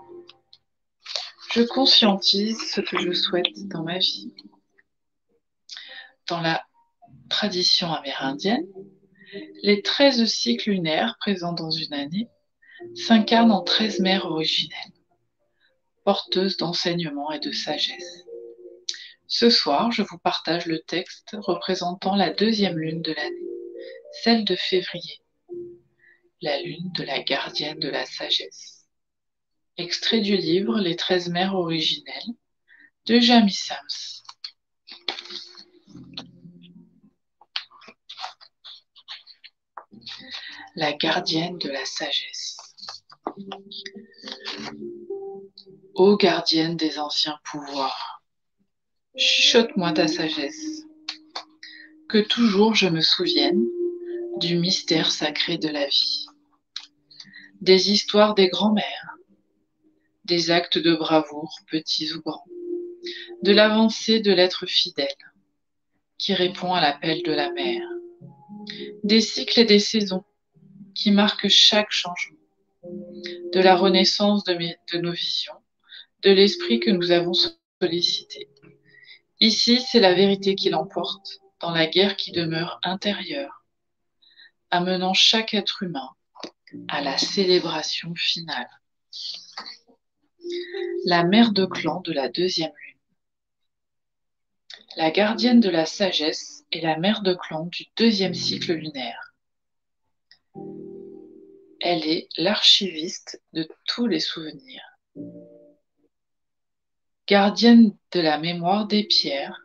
Je 1.53 1.61
conscientise 1.63 2.59
ce 2.69 2.81
que 2.81 2.99
je 2.99 3.13
souhaite 3.13 3.67
dans 3.67 3.83
ma 3.83 3.99
vie. 3.99 4.33
Dans 6.27 6.41
la 6.41 6.63
tradition 7.29 7.91
amérindienne, 7.91 8.67
les 9.63 9.81
13 9.81 10.25
cycles 10.25 10.71
lunaires 10.71 11.17
présents 11.19 11.53
dans 11.53 11.71
une 11.71 11.93
année 11.93 12.29
s'incarnent 12.95 13.51
en 13.51 13.63
13 13.63 13.99
mères 13.99 14.25
originelles, 14.25 14.93
porteuses 16.07 16.55
d'enseignement 16.55 17.33
et 17.33 17.39
de 17.39 17.51
sagesse. 17.51 18.23
Ce 19.27 19.49
soir, 19.49 19.91
je 19.91 20.03
vous 20.03 20.17
partage 20.17 20.65
le 20.65 20.79
texte 20.79 21.35
représentant 21.37 22.15
la 22.15 22.29
deuxième 22.29 22.77
lune 22.77 23.01
de 23.01 23.11
l'année, 23.11 23.51
celle 24.23 24.45
de 24.45 24.55
février, 24.55 25.19
la 26.39 26.61
lune 26.61 26.93
de 26.93 27.03
la 27.03 27.21
gardienne 27.21 27.79
de 27.79 27.89
la 27.89 28.05
sagesse. 28.05 28.87
Extrait 29.75 30.21
du 30.21 30.37
livre 30.37 30.79
Les 30.79 30.95
treize 30.95 31.27
mères 31.27 31.55
originelles 31.55 32.33
de 33.05 33.19
Jamie 33.19 33.51
Sams. 33.51 34.23
La 40.77 40.93
gardienne 40.93 41.57
de 41.57 41.67
la 41.67 41.83
sagesse. 41.83 42.55
Ô 45.99 46.15
gardienne 46.15 46.77
des 46.77 46.99
anciens 46.99 47.39
pouvoirs, 47.43 48.21
chuchote-moi 49.17 49.93
ta 49.93 50.07
sagesse, 50.07 50.83
que 52.07 52.19
toujours 52.19 52.75
je 52.75 52.87
me 52.87 53.01
souvienne 53.01 53.65
du 54.37 54.59
mystère 54.59 55.09
sacré 55.11 55.57
de 55.57 55.67
la 55.69 55.87
vie, 55.87 56.27
des 57.61 57.91
histoires 57.91 58.35
des 58.35 58.47
grands-mères, 58.47 59.15
des 60.23 60.51
actes 60.51 60.77
de 60.77 60.95
bravoure, 60.95 61.57
petits 61.67 62.13
ou 62.13 62.21
grands, 62.21 62.45
de 63.41 63.51
l'avancée 63.51 64.19
de 64.19 64.31
l'être 64.31 64.67
fidèle 64.67 65.07
qui 66.19 66.35
répond 66.35 66.73
à 66.73 66.79
l'appel 66.79 67.23
de 67.23 67.31
la 67.31 67.51
mer, 67.53 67.81
des 69.03 69.21
cycles 69.21 69.61
et 69.61 69.65
des 69.65 69.79
saisons 69.79 70.25
qui 70.93 71.09
marquent 71.09 71.47
chaque 71.47 71.91
changement, 71.91 72.37
de 72.83 73.59
la 73.59 73.75
renaissance 73.75 74.43
de, 74.43 74.53
de 74.53 74.97
nos 74.99 75.11
visions 75.11 75.53
de 76.23 76.31
l'esprit 76.31 76.79
que 76.79 76.91
nous 76.91 77.11
avons 77.11 77.33
sollicité. 77.81 78.49
Ici, 79.39 79.81
c'est 79.81 79.99
la 79.99 80.13
vérité 80.13 80.55
qui 80.55 80.69
l'emporte 80.69 81.39
dans 81.59 81.71
la 81.71 81.85
guerre 81.85 82.15
qui 82.15 82.31
demeure 82.31 82.79
intérieure, 82.83 83.65
amenant 84.71 85.13
chaque 85.13 85.53
être 85.53 85.83
humain 85.83 86.09
à 86.87 87.01
la 87.01 87.17
célébration 87.17 88.13
finale. 88.15 88.69
La 91.05 91.23
mère 91.23 91.51
de 91.51 91.65
clan 91.65 92.01
de 92.01 92.11
la 92.11 92.29
deuxième 92.29 92.71
lune. 92.71 92.97
La 94.95 95.11
gardienne 95.11 95.59
de 95.59 95.69
la 95.69 95.85
sagesse 95.85 96.63
est 96.71 96.81
la 96.81 96.97
mère 96.97 97.21
de 97.21 97.33
clan 97.35 97.65
du 97.65 97.85
deuxième 97.95 98.33
cycle 98.33 98.73
lunaire. 98.73 99.33
Elle 101.79 102.05
est 102.05 102.27
l'archiviste 102.37 103.41
de 103.53 103.67
tous 103.85 104.07
les 104.07 104.19
souvenirs 104.19 104.97
gardienne 107.27 107.93
de 108.13 108.21
la 108.21 108.37
mémoire 108.37 108.87
des 108.87 109.03
pierres 109.03 109.61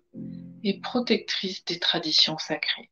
et 0.64 0.80
protectrice 0.80 1.64
des 1.64 1.78
traditions 1.78 2.36
sacrées. 2.36 2.90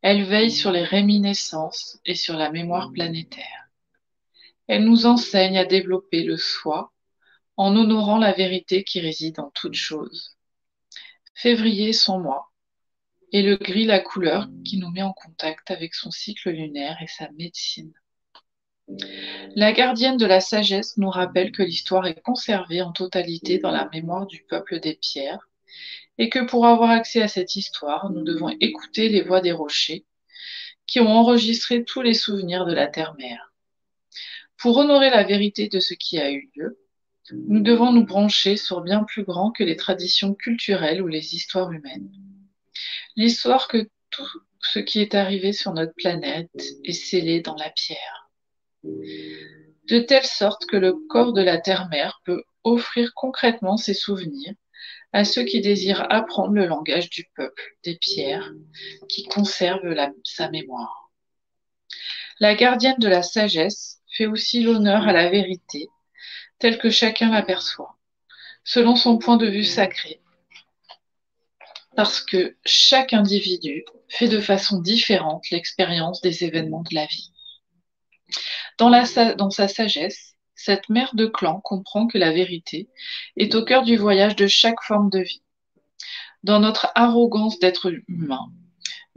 Elle 0.00 0.24
veille 0.24 0.50
sur 0.50 0.72
les 0.72 0.84
réminiscences 0.84 2.00
et 2.06 2.14
sur 2.14 2.36
la 2.36 2.50
mémoire 2.50 2.90
planétaire. 2.92 3.68
Elle 4.66 4.84
nous 4.84 5.06
enseigne 5.06 5.58
à 5.58 5.66
développer 5.66 6.22
le 6.24 6.36
soi 6.36 6.92
en 7.56 7.76
honorant 7.76 8.18
la 8.18 8.32
vérité 8.32 8.82
qui 8.82 9.00
réside 9.00 9.40
en 9.40 9.50
toute 9.50 9.74
chose. 9.74 10.36
Février 11.34 11.92
son 11.92 12.20
mois, 12.20 12.50
et 13.32 13.42
le 13.42 13.56
gris 13.56 13.84
la 13.84 14.00
couleur 14.00 14.48
qui 14.64 14.78
nous 14.78 14.90
met 14.90 15.02
en 15.02 15.12
contact 15.12 15.70
avec 15.70 15.94
son 15.94 16.10
cycle 16.10 16.50
lunaire 16.50 16.96
et 17.02 17.06
sa 17.06 17.30
médecine. 17.32 17.92
La 19.54 19.72
gardienne 19.72 20.16
de 20.16 20.26
la 20.26 20.40
sagesse 20.40 20.96
nous 20.96 21.10
rappelle 21.10 21.52
que 21.52 21.62
l'histoire 21.62 22.06
est 22.06 22.20
conservée 22.22 22.80
en 22.80 22.92
totalité 22.92 23.58
dans 23.58 23.70
la 23.70 23.88
mémoire 23.92 24.26
du 24.26 24.42
peuple 24.48 24.80
des 24.80 24.94
pierres 24.94 25.48
et 26.16 26.30
que 26.30 26.44
pour 26.46 26.66
avoir 26.66 26.90
accès 26.90 27.22
à 27.22 27.28
cette 27.28 27.54
histoire, 27.56 28.10
nous 28.10 28.22
devons 28.22 28.48
écouter 28.60 29.08
les 29.08 29.22
voix 29.22 29.40
des 29.40 29.52
rochers 29.52 30.04
qui 30.86 31.00
ont 31.00 31.08
enregistré 31.08 31.84
tous 31.84 32.00
les 32.00 32.14
souvenirs 32.14 32.64
de 32.64 32.72
la 32.72 32.86
terre-mère. 32.86 33.52
Pour 34.56 34.78
honorer 34.78 35.10
la 35.10 35.22
vérité 35.22 35.68
de 35.68 35.80
ce 35.80 35.94
qui 35.94 36.18
a 36.18 36.30
eu 36.30 36.50
lieu, 36.56 36.78
nous 37.32 37.60
devons 37.60 37.92
nous 37.92 38.06
brancher 38.06 38.56
sur 38.56 38.80
bien 38.80 39.04
plus 39.04 39.22
grand 39.22 39.50
que 39.50 39.64
les 39.64 39.76
traditions 39.76 40.34
culturelles 40.34 41.02
ou 41.02 41.08
les 41.08 41.34
histoires 41.34 41.70
humaines. 41.70 42.10
L'histoire 43.16 43.68
que 43.68 43.88
tout 44.10 44.28
ce 44.60 44.78
qui 44.78 45.00
est 45.00 45.14
arrivé 45.14 45.52
sur 45.52 45.74
notre 45.74 45.94
planète 45.94 46.50
est 46.84 46.92
scellé 46.92 47.42
dans 47.42 47.56
la 47.56 47.68
pierre 47.70 48.27
de 48.84 49.98
telle 50.00 50.26
sorte 50.26 50.66
que 50.66 50.76
le 50.76 50.94
corps 51.08 51.32
de 51.32 51.42
la 51.42 51.58
terre-mère 51.58 52.20
peut 52.24 52.42
offrir 52.64 53.12
concrètement 53.14 53.76
ses 53.76 53.94
souvenirs 53.94 54.54
à 55.12 55.24
ceux 55.24 55.44
qui 55.44 55.60
désirent 55.60 56.06
apprendre 56.10 56.52
le 56.52 56.66
langage 56.66 57.08
du 57.08 57.24
peuple 57.34 57.62
des 57.82 57.96
pierres, 57.96 58.52
qui 59.08 59.24
conserve 59.24 59.80
sa 60.22 60.50
mémoire. 60.50 61.10
La 62.40 62.54
gardienne 62.54 62.98
de 62.98 63.08
la 63.08 63.22
sagesse 63.22 64.00
fait 64.16 64.26
aussi 64.26 64.62
l'honneur 64.62 65.08
à 65.08 65.12
la 65.12 65.30
vérité, 65.30 65.88
telle 66.58 66.78
que 66.78 66.90
chacun 66.90 67.30
l'aperçoit, 67.30 67.96
selon 68.64 68.96
son 68.96 69.18
point 69.18 69.38
de 69.38 69.46
vue 69.46 69.64
sacré, 69.64 70.20
parce 71.96 72.20
que 72.20 72.56
chaque 72.64 73.12
individu 73.12 73.84
fait 74.08 74.28
de 74.28 74.40
façon 74.40 74.80
différente 74.80 75.50
l'expérience 75.50 76.20
des 76.20 76.44
événements 76.44 76.82
de 76.82 76.94
la 76.94 77.06
vie. 77.06 77.32
Dans, 78.78 79.50
sa 79.50 79.68
sagesse, 79.68 80.34
cette 80.54 80.88
mère 80.88 81.14
de 81.14 81.26
clan 81.26 81.60
comprend 81.60 82.06
que 82.06 82.18
la 82.18 82.32
vérité 82.32 82.88
est 83.36 83.54
au 83.54 83.64
cœur 83.64 83.82
du 83.82 83.96
voyage 83.96 84.36
de 84.36 84.46
chaque 84.46 84.82
forme 84.82 85.10
de 85.10 85.20
vie. 85.20 85.42
Dans 86.42 86.60
notre 86.60 86.88
arrogance 86.94 87.58
d'être 87.58 87.92
humain, 88.06 88.50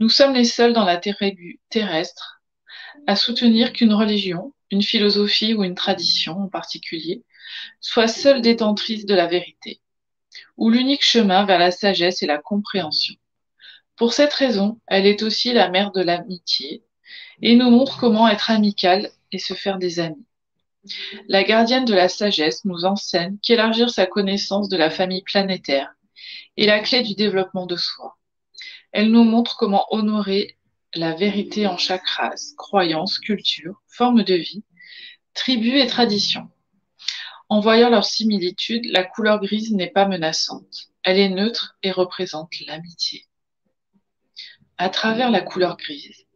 nous 0.00 0.08
sommes 0.08 0.34
les 0.34 0.44
seuls 0.44 0.72
dans 0.72 0.84
la 0.84 0.96
tribu 0.96 1.60
terrestre 1.68 2.42
à 3.06 3.16
soutenir 3.16 3.72
qu'une 3.72 3.94
religion, 3.94 4.52
une 4.70 4.82
philosophie 4.82 5.54
ou 5.54 5.64
une 5.64 5.74
tradition 5.74 6.38
en 6.38 6.48
particulier 6.48 7.22
soit 7.80 8.08
seule 8.08 8.42
détentrice 8.42 9.06
de 9.06 9.14
la 9.14 9.26
vérité, 9.26 9.80
où 10.56 10.70
l'unique 10.70 11.04
chemin 11.04 11.44
vers 11.44 11.58
la 11.58 11.70
sagesse 11.70 12.22
est 12.22 12.26
la 12.26 12.38
compréhension. 12.38 13.14
Pour 13.96 14.12
cette 14.12 14.32
raison, 14.32 14.80
elle 14.86 15.06
est 15.06 15.22
aussi 15.22 15.52
la 15.52 15.68
mère 15.68 15.92
de 15.92 16.00
l'amitié 16.00 16.82
et 17.42 17.56
nous 17.56 17.70
montre 17.70 17.98
comment 17.98 18.28
être 18.28 18.50
amical 18.50 19.10
et 19.32 19.38
se 19.38 19.54
faire 19.54 19.78
des 19.78 20.00
amis. 20.00 20.24
La 21.28 21.44
gardienne 21.44 21.84
de 21.84 21.94
la 21.94 22.08
sagesse 22.08 22.64
nous 22.64 22.84
enseigne 22.84 23.36
qu'élargir 23.42 23.90
sa 23.90 24.06
connaissance 24.06 24.68
de 24.68 24.76
la 24.76 24.90
famille 24.90 25.22
planétaire 25.22 25.92
est 26.56 26.66
la 26.66 26.80
clé 26.80 27.02
du 27.02 27.14
développement 27.14 27.66
de 27.66 27.76
soi. 27.76 28.16
Elle 28.92 29.10
nous 29.10 29.24
montre 29.24 29.56
comment 29.56 29.86
honorer 29.90 30.56
la 30.94 31.14
vérité 31.14 31.66
en 31.66 31.78
chaque 31.78 32.06
race, 32.06 32.52
croyance, 32.56 33.18
culture, 33.18 33.82
forme 33.88 34.22
de 34.22 34.34
vie, 34.34 34.64
tribu 35.34 35.78
et 35.78 35.86
tradition. 35.86 36.50
En 37.48 37.60
voyant 37.60 37.90
leurs 37.90 38.04
similitudes, 38.04 38.84
la 38.86 39.04
couleur 39.04 39.40
grise 39.40 39.72
n'est 39.72 39.90
pas 39.90 40.06
menaçante. 40.06 40.90
Elle 41.02 41.18
est 41.18 41.28
neutre 41.28 41.76
et 41.82 41.90
représente 41.90 42.52
l'amitié. 42.66 43.24
À 44.78 44.88
travers 44.88 45.30
la 45.30 45.40
couleur 45.40 45.76
grise, 45.76 46.26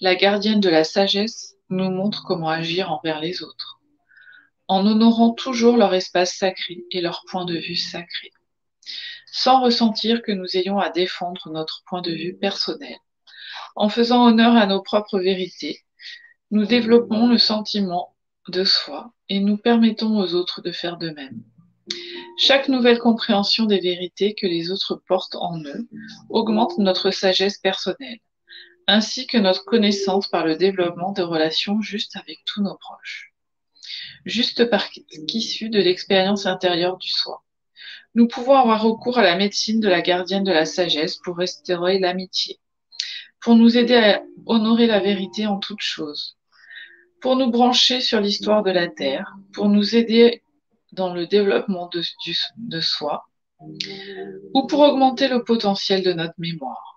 la 0.00 0.14
gardienne 0.14 0.60
de 0.60 0.68
la 0.68 0.84
sagesse 0.84 1.54
nous 1.70 1.90
montre 1.90 2.22
comment 2.24 2.50
agir 2.50 2.92
envers 2.92 3.20
les 3.20 3.42
autres, 3.42 3.80
en 4.68 4.86
honorant 4.86 5.32
toujours 5.32 5.76
leur 5.76 5.94
espace 5.94 6.36
sacré 6.36 6.84
et 6.90 7.00
leur 7.00 7.24
point 7.30 7.46
de 7.46 7.56
vue 7.56 7.76
sacré, 7.76 8.32
sans 9.26 9.62
ressentir 9.62 10.22
que 10.22 10.32
nous 10.32 10.56
ayons 10.56 10.78
à 10.78 10.90
défendre 10.90 11.50
notre 11.50 11.82
point 11.88 12.02
de 12.02 12.12
vue 12.12 12.36
personnel. 12.36 12.96
En 13.74 13.88
faisant 13.88 14.26
honneur 14.26 14.54
à 14.56 14.66
nos 14.66 14.82
propres 14.82 15.18
vérités, 15.18 15.80
nous 16.50 16.66
développons 16.66 17.26
le 17.26 17.38
sentiment 17.38 18.14
de 18.48 18.64
soi 18.64 19.12
et 19.28 19.40
nous 19.40 19.56
permettons 19.56 20.18
aux 20.18 20.34
autres 20.34 20.60
de 20.60 20.72
faire 20.72 20.98
de 20.98 21.10
même. 21.10 21.42
Chaque 22.38 22.68
nouvelle 22.68 22.98
compréhension 22.98 23.64
des 23.64 23.80
vérités 23.80 24.34
que 24.34 24.46
les 24.46 24.70
autres 24.70 25.02
portent 25.08 25.36
en 25.36 25.58
eux 25.64 25.88
augmente 26.28 26.76
notre 26.78 27.10
sagesse 27.10 27.58
personnelle 27.58 28.18
ainsi 28.86 29.26
que 29.26 29.38
notre 29.38 29.64
connaissance 29.64 30.28
par 30.28 30.46
le 30.46 30.56
développement 30.56 31.12
de 31.12 31.22
relations 31.22 31.80
justes 31.80 32.16
avec 32.16 32.38
tous 32.44 32.62
nos 32.62 32.76
proches, 32.76 33.32
juste 34.24 34.70
par 34.70 34.88
qu'issue 35.28 35.68
de 35.68 35.80
l'expérience 35.80 36.46
intérieure 36.46 36.96
du 36.96 37.08
soi. 37.08 37.42
Nous 38.14 38.28
pouvons 38.28 38.54
avoir 38.54 38.82
recours 38.82 39.18
à 39.18 39.22
la 39.22 39.36
médecine 39.36 39.80
de 39.80 39.88
la 39.88 40.00
gardienne 40.00 40.44
de 40.44 40.52
la 40.52 40.64
sagesse 40.64 41.16
pour 41.16 41.36
restaurer 41.36 41.98
l'amitié, 41.98 42.58
pour 43.40 43.56
nous 43.56 43.76
aider 43.76 43.96
à 43.96 44.22
honorer 44.46 44.86
la 44.86 45.00
vérité 45.00 45.46
en 45.46 45.58
toutes 45.58 45.82
choses, 45.82 46.36
pour 47.20 47.36
nous 47.36 47.50
brancher 47.50 48.00
sur 48.00 48.20
l'histoire 48.20 48.62
de 48.62 48.70
la 48.70 48.88
Terre, 48.88 49.34
pour 49.52 49.68
nous 49.68 49.96
aider 49.96 50.42
dans 50.92 51.12
le 51.12 51.26
développement 51.26 51.88
de, 51.88 52.02
de 52.56 52.80
soi, 52.80 53.26
ou 54.54 54.66
pour 54.66 54.80
augmenter 54.80 55.28
le 55.28 55.42
potentiel 55.44 56.02
de 56.02 56.12
notre 56.12 56.34
mémoire. 56.38 56.95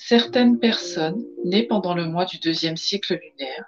Certaines 0.00 0.58
personnes, 0.58 1.26
nées 1.44 1.64
pendant 1.64 1.92
le 1.92 2.06
mois 2.06 2.24
du 2.24 2.38
deuxième 2.38 2.76
cycle 2.76 3.20
lunaire, 3.20 3.66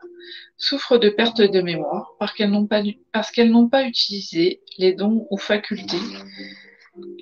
souffrent 0.57 0.97
de 0.97 1.09
perte 1.11 1.43
de 1.43 1.61
mémoire 1.61 2.13
parce 2.19 2.33
qu'elles 2.33 2.51
n'ont 2.51 2.67
pas, 3.69 3.83
utilisé 3.83 4.63
les 4.79 4.95
dons 4.95 5.27
ou 5.31 5.37
facultés 5.37 5.99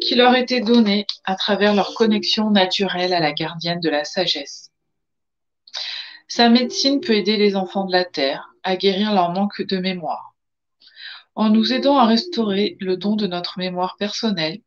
qui 0.01 0.15
leur 0.15 0.37
étaient 0.37 0.61
donnés 0.61 1.07
à 1.25 1.37
travers 1.37 1.75
leur 1.75 1.95
connexion 1.95 2.51
naturelle 2.51 3.15
à 3.15 3.21
la 3.21 3.33
gardienne 3.33 3.81
de 3.81 3.89
la 3.89 4.05
sagesse. 4.05 4.71
Sa 6.29 6.51
médecine 6.51 7.01
peut 7.01 7.15
aider 7.15 7.39
les 7.39 7.57
enfants 7.57 7.87
de 7.87 7.93
la 7.93 8.05
Terre 8.05 8.55
à 8.63 8.77
guérir 8.77 9.15
leur 9.15 9.33
manque 9.33 9.63
de 9.63 9.79
mémoire. 9.79 10.35
En 11.35 11.49
nous 11.49 11.73
aidant 11.73 11.97
à 11.97 12.07
restaurer 12.07 12.77
le 12.81 12.97
don 12.97 13.17
de 13.17 13.27
notre 13.27 13.59
mémoire 13.59 13.97
personnelle, 13.99 14.61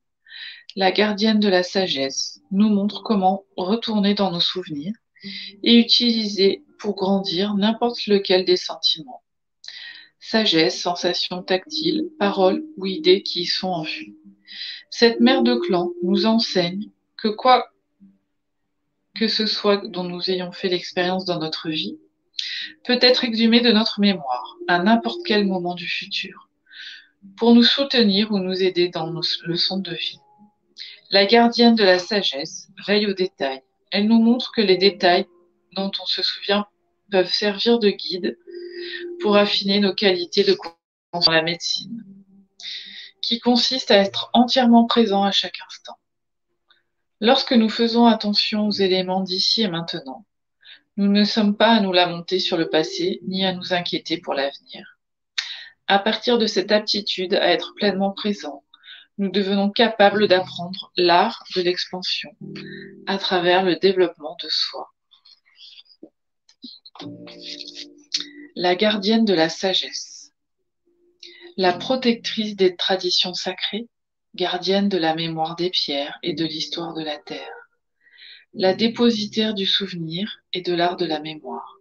la 0.76 0.92
gardienne 0.92 1.40
de 1.40 1.50
la 1.50 1.64
sagesse 1.64 2.42
nous 2.52 2.70
montre 2.70 3.04
comment 3.04 3.44
retourner 3.58 4.14
dans 4.14 4.32
nos 4.32 4.40
souvenirs 4.40 4.94
et 5.64 5.76
utiliser 5.78 6.64
pour 6.80 6.96
grandir 6.96 7.54
n'importe 7.56 8.08
lequel 8.08 8.46
des 8.46 8.58
sentiments. 8.58 9.22
Sagesse, 10.20 10.82
sensations 10.82 11.44
tactiles, 11.44 12.10
paroles 12.20 12.64
ou 12.78 12.86
idées 12.86 13.24
qui 13.24 13.42
y 13.42 13.46
sont 13.46 13.70
en 13.70 13.84
vue. 13.84 14.16
Cette 14.90 15.20
mère 15.20 15.44
de 15.44 15.56
clan 15.56 15.92
nous 16.04 16.26
enseigne 16.26 16.90
que 17.18 17.28
quoi 17.28 17.72
que 19.16 19.28
ce 19.28 19.46
soit 19.46 19.88
dont 19.88 20.04
nous 20.04 20.30
ayons 20.30 20.52
fait 20.52 20.70
l'expérience 20.70 21.26
dans 21.26 21.40
notre 21.40 21.70
vie, 21.70 21.98
peut 22.84 23.00
être 23.02 23.24
exhumé 23.24 23.62
de 23.62 23.72
notre 23.72 24.00
mémoire 24.00 24.58
à 24.68 24.80
n'importe 24.80 25.20
quel 25.26 25.46
moment 25.46 25.76
du 25.76 25.88
futur, 25.88 26.50
pour 27.38 27.54
nous 27.54 27.64
soutenir 27.64 28.32
ou 28.32 28.40
nous 28.40 28.64
aider 28.64 28.90
dans 28.90 29.12
nos 29.12 29.22
leçons 29.46 29.80
de 29.80 29.94
vie. 29.94 30.20
La 31.12 31.26
gardienne 31.26 31.76
de 31.76 31.84
la 31.84 32.00
sagesse 32.00 32.70
veille 32.88 33.06
aux 33.06 33.14
détails. 33.14 33.62
Elle 33.92 34.08
nous 34.08 34.22
montre 34.22 34.54
que 34.56 34.62
les 34.62 34.78
détails 34.78 35.28
dont 35.74 35.92
on 36.02 36.06
se 36.06 36.24
souvient 36.24 36.66
peuvent 37.12 37.34
servir 37.34 37.80
de 37.80 37.90
guide 37.90 38.40
pour 39.20 39.36
affiner 39.36 39.82
nos 39.82 39.94
qualités 39.94 40.46
de 40.46 40.54
compréhension 40.54 40.80
dans 41.14 41.34
la 41.34 41.42
médecine, 41.42 42.06
qui 43.22 43.42
consiste 43.42 43.92
à 43.92 43.98
être 43.98 44.30
entièrement 44.32 44.86
présent 44.86 45.24
à 45.24 45.32
chaque 45.32 45.60
instant. 45.68 45.98
Lorsque 47.20 47.52
nous 47.52 47.68
faisons 47.68 48.06
attention 48.06 48.68
aux 48.68 48.72
éléments 48.72 49.22
d'ici 49.22 49.64
et 49.64 49.68
maintenant, 49.68 50.26
nous 50.96 51.12
ne 51.12 51.26
sommes 51.26 51.58
pas 51.58 51.72
à 51.72 51.82
nous 51.82 51.92
lamenter 51.92 52.40
sur 52.40 52.56
le 52.56 52.70
passé 52.70 53.20
ni 53.28 53.46
à 53.46 53.52
nous 53.52 53.74
inquiéter 53.74 54.18
pour 54.18 54.34
l'avenir. 54.34 54.98
À 55.88 56.00
partir 56.00 56.38
de 56.38 56.48
cette 56.48 56.72
aptitude 56.72 57.34
à 57.34 57.50
être 57.50 57.74
pleinement 57.76 58.12
présent, 58.12 58.64
nous 59.22 59.30
devenons 59.30 59.70
capables 59.70 60.28
d'apprendre 60.28 60.92
l'art 60.98 61.44
de 61.56 61.62
l'expansion 61.62 62.36
à 63.06 63.20
travers 63.20 63.64
le 63.64 63.76
développement 63.76 64.36
de 64.42 64.50
soi. 64.50 64.90
La 68.56 68.76
gardienne 68.76 69.24
de 69.24 69.36
la 69.36 69.48
sagesse, 69.48 70.34
la 71.56 71.72
protectrice 71.72 72.56
des 72.56 72.76
traditions 72.76 73.36
sacrées 73.36 73.88
gardienne 74.34 74.90
de 74.90 74.98
la 74.98 75.14
mémoire 75.14 75.56
des 75.56 75.70
pierres 75.70 76.18
et 76.24 76.34
de 76.34 76.44
l'histoire 76.44 76.96
de 76.96 77.04
la 77.04 77.20
terre, 77.20 77.70
la 78.56 78.74
dépositaire 78.74 79.54
du 79.54 79.68
souvenir 79.68 80.40
et 80.52 80.62
de 80.62 80.74
l'art 80.74 80.98
de 80.98 81.06
la 81.06 81.20
mémoire, 81.20 81.78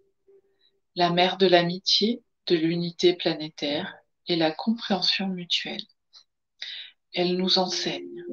la 0.94 1.09
mère 1.09 1.38
de 1.38 1.46
l'amitié, 1.46 2.22
de 2.48 2.57
l'unité 2.57 3.14
planétaire 3.14 3.96
et 4.26 4.37
la 4.37 4.50
compréhension 4.50 5.29
mutuelle. 5.29 5.87
Elle 7.12 7.37
nous 7.37 7.59
enseigne 7.59 8.25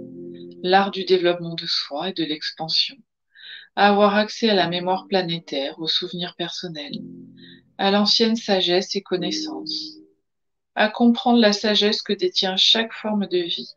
l'art 0.62 0.92
du 0.92 1.04
développement 1.04 1.56
de 1.56 1.66
soi 1.66 2.10
et 2.10 2.13
de 2.13 2.24
l'expansion, 2.24 2.96
à 3.76 3.90
avoir 3.90 4.16
accès 4.16 4.50
à 4.50 4.56
la 4.56 4.68
mémoire 4.68 5.08
planétaire, 5.08 5.80
aux 5.80 5.88
souvenirs 5.88 6.36
personnels, 6.36 7.00
à 7.78 7.92
l'ancienne 7.92 8.36
sagesse 8.36 8.96
et 8.96 9.02
connaissance, 9.02 9.98
à 10.76 10.90
comprendre 10.90 11.40
la 11.40 11.54
sagesse 11.54 12.02
que 12.02 12.13
détient 12.13 12.56
chaque 12.58 12.94
forme 12.94 13.28
de 13.28 13.40
vie 13.40 13.74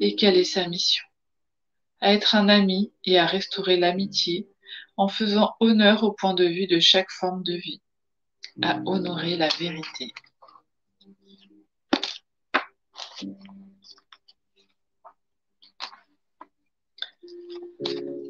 et 0.00 0.14
quelle 0.14 0.36
est 0.36 0.44
sa 0.44 0.68
mission, 0.68 1.04
à 2.00 2.12
être 2.12 2.34
un 2.34 2.48
ami 2.48 2.92
et 3.04 3.18
à 3.18 3.26
restaurer 3.26 3.76
l'amitié 3.76 4.48
en 4.96 5.08
faisant 5.08 5.54
honneur 5.60 6.04
au 6.04 6.12
point 6.12 6.34
de 6.34 6.44
vue 6.44 6.66
de 6.66 6.78
chaque 6.78 7.10
forme 7.10 7.42
de 7.42 7.54
vie, 7.54 7.80
à 8.62 8.80
honorer 8.84 9.36
la 9.36 9.48
vérité. 9.48 10.12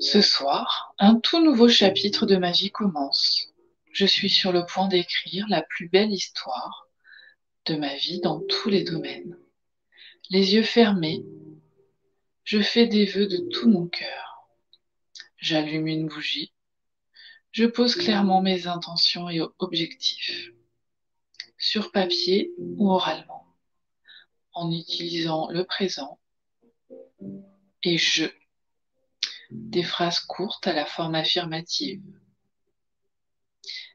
Ce 0.01 0.21
soir, 0.23 0.95
un 0.99 1.17
tout 1.17 1.43
nouveau 1.43 1.69
chapitre 1.69 2.27
de 2.27 2.37
ma 2.37 2.53
vie 2.53 2.71
commence. 2.71 3.53
Je 3.93 4.07
suis 4.07 4.31
sur 4.31 4.53
le 4.53 4.65
point 4.65 4.89
d'écrire 4.89 5.47
la 5.49 5.63
plus 5.63 5.89
belle 5.89 6.13
histoire 6.13 6.87
de 7.67 7.77
ma 7.77 7.95
vie 7.97 8.21
dans 8.21 8.41
tous 8.41 8.69
les 8.69 8.85
domaines. 8.85 9.37
Les 10.31 10.55
yeux 10.55 10.63
fermés, 10.63 11.25
je 12.45 12.61
fais 12.61 12.87
des 12.87 13.05
vœux 13.05 13.27
de 13.27 13.39
tout 13.51 13.69
mon 13.69 13.87
cœur. 13.87 14.49
J'allume 15.37 15.87
une 15.87 16.07
bougie. 16.07 16.53
Je 17.51 17.65
pose 17.65 17.97
clairement 17.97 18.43
mes 18.43 18.67
intentions 18.67 19.29
et 19.29 19.41
objectifs, 19.59 20.53
sur 21.59 21.91
papier 21.91 22.53
ou 22.59 22.91
oralement, 22.91 23.47
en 24.53 24.71
utilisant 24.71 25.49
le 25.51 25.65
présent 25.65 26.21
et 27.83 27.99
je, 27.99 28.27
des 29.51 29.83
phrases 29.83 30.21
courtes 30.21 30.67
à 30.67 30.73
la 30.73 30.85
forme 30.85 31.15
affirmative. 31.15 32.03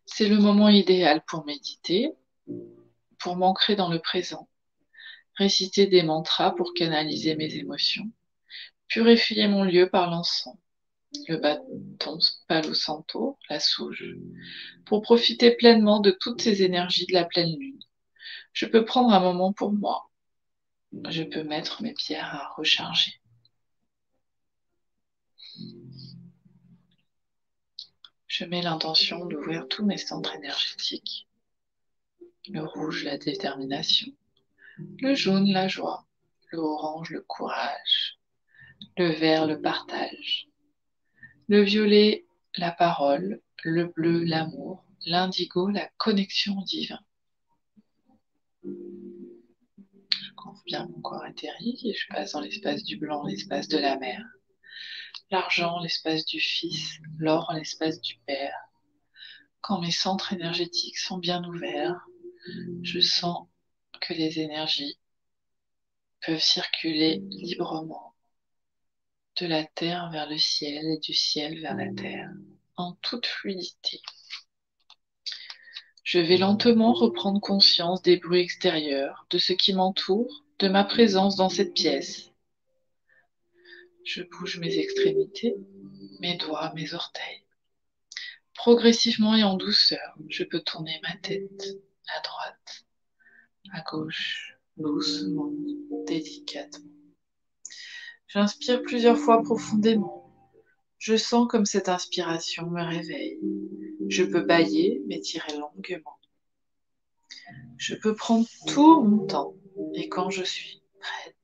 C'est 0.05 0.27
le 0.27 0.37
moment 0.37 0.69
idéal 0.69 1.23
pour 1.27 1.45
méditer 1.45 2.13
pour 3.19 3.35
m'ancrer 3.35 3.75
dans 3.75 3.89
le 3.89 3.97
présent, 3.99 4.47
réciter 5.35 5.87
des 5.87 6.03
mantras 6.03 6.51
pour 6.51 6.75
canaliser 6.75 7.35
mes 7.35 7.55
émotions, 7.55 8.11
purifier 8.87 9.47
mon 9.47 9.63
lieu 9.63 9.89
par 9.89 10.11
l'encens, 10.11 10.57
le 11.27 11.37
bâton 11.37 12.19
Palo 12.47 12.75
Santo, 12.75 13.39
la 13.49 13.59
souge, 13.59 14.15
pour 14.85 15.01
profiter 15.01 15.55
pleinement 15.55 15.99
de 16.01 16.11
toutes 16.11 16.41
ces 16.41 16.61
énergies 16.61 17.07
de 17.07 17.13
la 17.13 17.25
pleine 17.25 17.57
lune. 17.57 17.79
Je 18.53 18.67
peux 18.67 18.85
prendre 18.85 19.11
un 19.11 19.19
moment 19.19 19.53
pour 19.53 19.71
moi. 19.71 20.09
Je 21.09 21.23
peux 21.23 21.43
mettre 21.43 21.81
mes 21.81 21.93
pierres 21.93 22.35
à 22.35 22.53
recharger. 22.55 23.19
Je 28.37 28.43
mets 28.43 28.61
l'intention 28.61 29.25
d'ouvrir 29.25 29.65
tous 29.69 29.85
mes 29.85 29.97
centres 29.97 30.35
énergétiques. 30.35 31.25
Le 32.49 32.65
rouge, 32.65 33.05
la 33.05 33.17
détermination, 33.17 34.11
le 34.99 35.15
jaune, 35.15 35.53
la 35.53 35.69
joie, 35.69 36.05
le 36.51 36.57
orange, 36.57 37.11
le 37.11 37.21
courage, 37.21 38.19
le 38.97 39.07
vert, 39.07 39.47
le 39.47 39.61
partage, 39.61 40.49
le 41.47 41.61
violet, 41.61 42.25
la 42.57 42.73
parole, 42.73 43.39
le 43.63 43.85
bleu, 43.85 44.25
l'amour, 44.25 44.83
l'indigo, 45.05 45.69
la 45.69 45.89
connexion 45.95 46.59
au 46.59 46.63
divin. 46.65 46.99
Je 48.65 48.69
couvre 50.35 50.61
bien 50.65 50.87
mon 50.87 50.99
corps 50.99 51.25
éthérique 51.25 51.85
et 51.85 51.93
je 51.93 52.07
passe 52.09 52.33
dans 52.33 52.41
l'espace 52.41 52.83
du 52.83 52.97
blanc, 52.97 53.23
l'espace 53.23 53.69
de 53.69 53.77
la 53.77 53.97
mer, 53.97 54.21
l'argent, 55.31 55.79
l'espace 55.79 56.25
du 56.25 56.39
fils, 56.39 56.99
l'or, 57.17 57.51
l'espace 57.53 57.99
du 58.01 58.15
père. 58.25 58.55
Quand 59.61 59.81
mes 59.81 59.91
centres 59.91 60.33
énergétiques 60.33 60.97
sont 60.97 61.17
bien 61.17 61.43
ouverts, 61.43 62.05
je 62.83 62.99
sens 62.99 63.47
que 64.01 64.13
les 64.13 64.39
énergies 64.39 64.99
peuvent 66.25 66.41
circuler 66.41 67.21
librement 67.29 68.13
de 69.37 69.47
la 69.47 69.63
terre 69.63 70.09
vers 70.11 70.29
le 70.29 70.37
ciel 70.37 70.85
et 70.85 70.99
du 70.99 71.13
ciel 71.13 71.59
vers 71.61 71.75
la 71.75 71.91
terre 71.93 72.29
en 72.77 72.93
toute 73.01 73.25
fluidité. 73.25 74.01
Je 76.03 76.19
vais 76.19 76.37
lentement 76.37 76.93
reprendre 76.93 77.41
conscience 77.41 78.01
des 78.01 78.17
bruits 78.17 78.41
extérieurs, 78.41 79.25
de 79.31 79.39
ce 79.39 79.53
qui 79.53 79.73
m'entoure, 79.73 80.43
de 80.59 80.67
ma 80.67 80.83
présence 80.83 81.35
dans 81.35 81.49
cette 81.49 81.73
pièce. 81.73 82.31
Je 84.05 84.21
bouge 84.21 84.59
mes 84.59 84.77
extrémités, 84.77 85.55
mes 86.19 86.37
doigts, 86.37 86.71
mes 86.75 86.93
orteils. 86.93 87.43
Progressivement 88.53 89.35
et 89.35 89.43
en 89.43 89.57
douceur, 89.57 90.15
je 90.29 90.43
peux 90.43 90.61
tourner 90.61 90.99
ma 91.01 91.17
tête, 91.17 91.63
à 92.15 92.21
droite, 92.21 92.85
à 93.73 93.81
gauche, 93.81 94.55
doucement, 94.77 95.51
délicatement. 96.05 96.91
J'inspire 98.27 98.83
plusieurs 98.83 99.17
fois 99.17 99.41
profondément. 99.41 100.31
Je 100.99 101.17
sens 101.17 101.47
comme 101.49 101.65
cette 101.65 101.89
inspiration 101.89 102.69
me 102.69 102.83
réveille. 102.83 103.39
Je 104.07 104.23
peux 104.23 104.41
bailler, 104.41 105.01
m'étirer 105.07 105.57
longuement. 105.57 106.19
Je 107.77 107.95
peux 107.95 108.15
prendre 108.15 108.47
tout 108.67 109.01
mon 109.01 109.25
temps 109.25 109.55
et 109.95 110.09
quand 110.09 110.29
je 110.29 110.43
suis 110.43 110.83
prête, 110.99 111.34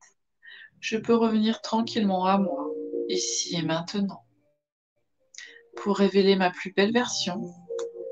je 0.82 0.98
peux 0.98 1.16
revenir 1.16 1.62
tranquillement 1.62 2.26
à 2.26 2.38
moi, 2.40 2.68
ici 3.08 3.56
et 3.56 3.62
maintenant, 3.62 4.26
pour 5.78 5.98
révéler 5.98 6.36
ma 6.36 6.50
plus 6.50 6.74
belle 6.74 6.92
version 6.92 7.40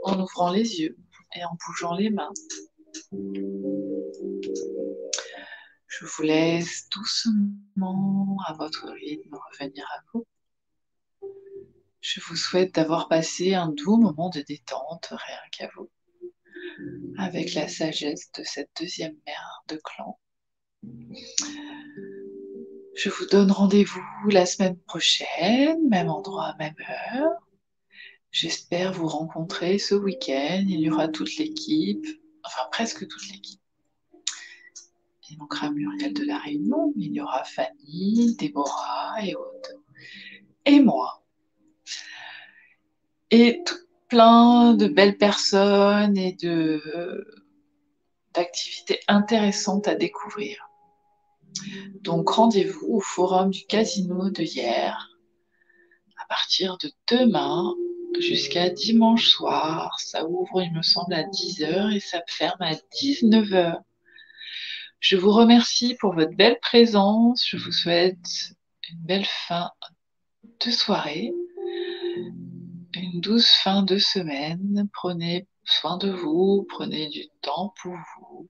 en 0.04 0.20
ouvrant 0.20 0.52
les 0.52 0.80
yeux 0.80 0.96
et 1.36 1.44
en 1.44 1.58
bougeant 1.66 1.96
les 1.96 2.12
mains. 2.12 2.32
Je 5.88 6.06
vous 6.06 6.22
laisse 6.22 6.88
doucement 6.90 8.38
à 8.48 8.54
votre 8.54 8.88
rythme 8.90 9.36
revenir 9.52 9.86
à 9.98 10.04
vous. 10.14 10.26
Je 12.02 12.22
vous 12.22 12.36
souhaite 12.36 12.76
d'avoir 12.76 13.10
passé 13.10 13.56
un 13.56 13.70
doux 13.70 13.98
moment 13.98 14.30
de 14.30 14.42
détente, 14.42 15.08
rien 15.10 15.42
qu'à 15.52 15.70
vous, 15.76 15.90
avec 17.18 17.56
la 17.56 17.68
sagesse 17.68 18.32
de 18.32 18.44
cette 18.44 18.70
deuxième 18.80 19.18
mère 19.26 19.64
de 19.68 19.76
clan. 19.84 20.20
Je 23.02 23.10
vous 23.10 23.26
donne 23.28 23.50
rendez-vous 23.50 24.04
la 24.30 24.46
semaine 24.46 24.76
prochaine, 24.76 25.88
même 25.88 26.10
endroit, 26.10 26.54
même 26.60 26.76
heure. 27.14 27.32
J'espère 28.30 28.92
vous 28.92 29.08
rencontrer 29.08 29.80
ce 29.80 29.96
week-end. 29.96 30.66
Il 30.68 30.82
y 30.82 30.92
aura 30.92 31.08
toute 31.08 31.38
l'équipe, 31.38 32.06
enfin 32.44 32.64
presque 32.74 33.08
toute 33.08 33.26
l'équipe. 33.32 33.62
Il 35.30 35.38
manquera 35.38 35.72
Muriel 35.72 36.14
de 36.14 36.26
la 36.26 36.40
Réunion, 36.40 36.92
mais 36.98 37.06
il 37.06 37.14
y 37.14 37.22
aura 37.22 37.46
Fanny, 37.46 38.36
Déborah 38.36 39.24
et 39.24 39.34
autres. 39.34 39.76
Et 40.66 40.82
moi. 40.82 41.24
Et 43.32 43.62
tout 43.66 43.76
plein 44.10 44.74
de 44.74 44.90
belles 44.90 45.18
personnes 45.18 46.18
et 46.18 46.36
d'activités 48.34 49.00
intéressantes 49.08 49.88
à 49.88 49.96
découvrir. 49.96 50.69
Donc 52.02 52.30
rendez-vous 52.30 52.88
au 52.88 53.02
forum 53.02 53.52
du 53.52 53.66
casino 53.66 54.30
de 54.30 54.44
hier 54.44 55.10
à 56.18 56.26
partir 56.28 56.78
de 56.78 56.92
demain 57.10 57.74
jusqu'à 58.20 58.70
dimanche 58.70 59.28
soir. 59.28 60.00
Ça 60.00 60.26
ouvre, 60.26 60.62
il 60.62 60.74
me 60.74 60.82
semble, 60.82 61.14
à 61.14 61.24
10h 61.24 61.96
et 61.96 62.00
ça 62.00 62.22
ferme 62.28 62.62
à 62.62 62.74
19h. 62.74 63.82
Je 65.00 65.16
vous 65.16 65.32
remercie 65.32 65.96
pour 65.96 66.14
votre 66.14 66.36
belle 66.36 66.60
présence. 66.62 67.46
Je 67.48 67.58
vous 67.58 67.72
souhaite 67.72 68.54
une 68.90 69.00
belle 69.00 69.26
fin 69.26 69.72
de 70.66 70.72
soirée, 70.72 71.32
une 72.96 73.22
douce 73.22 73.52
fin 73.64 73.84
de 73.84 73.98
semaine. 73.98 74.90
Prenez 74.94 75.48
soin 75.64 75.98
de 75.98 76.10
vous, 76.10 76.66
prenez 76.70 77.08
du 77.08 77.28
temps 77.42 77.74
pour 77.82 77.94
vous. 77.94 78.50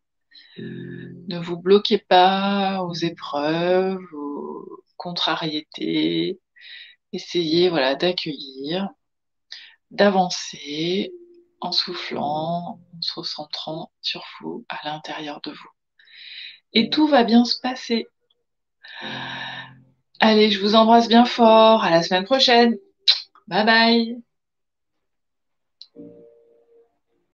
Ne 1.28 1.40
vous 1.40 1.58
bloquez 1.58 1.98
pas 1.98 2.82
aux 2.84 2.94
épreuves, 2.94 4.04
aux 4.14 4.84
contrariétés. 4.98 6.40
Essayez 7.14 7.70
d'accueillir, 7.96 8.90
d'avancer 9.92 11.12
en 11.62 11.72
soufflant, 11.72 12.80
en 12.96 13.02
se 13.02 13.14
recentrant 13.14 13.92
sur 14.02 14.24
vous, 14.40 14.66
à 14.70 14.80
l'intérieur 14.86 15.42
de 15.44 15.52
vous. 15.52 15.70
Et 16.74 16.90
tout 16.90 17.08
va 17.08 17.24
bien 17.24 17.46
se 17.46 17.60
passer. 17.60 18.08
Allez, 20.20 20.52
je 20.52 20.60
vous 20.60 20.76
embrasse 20.76 21.08
bien 21.08 21.26
fort. 21.26 21.84
À 21.84 21.90
la 21.90 22.04
semaine 22.04 22.26
prochaine. 22.26 22.78
Bye 23.48 23.66
bye. 23.66 24.29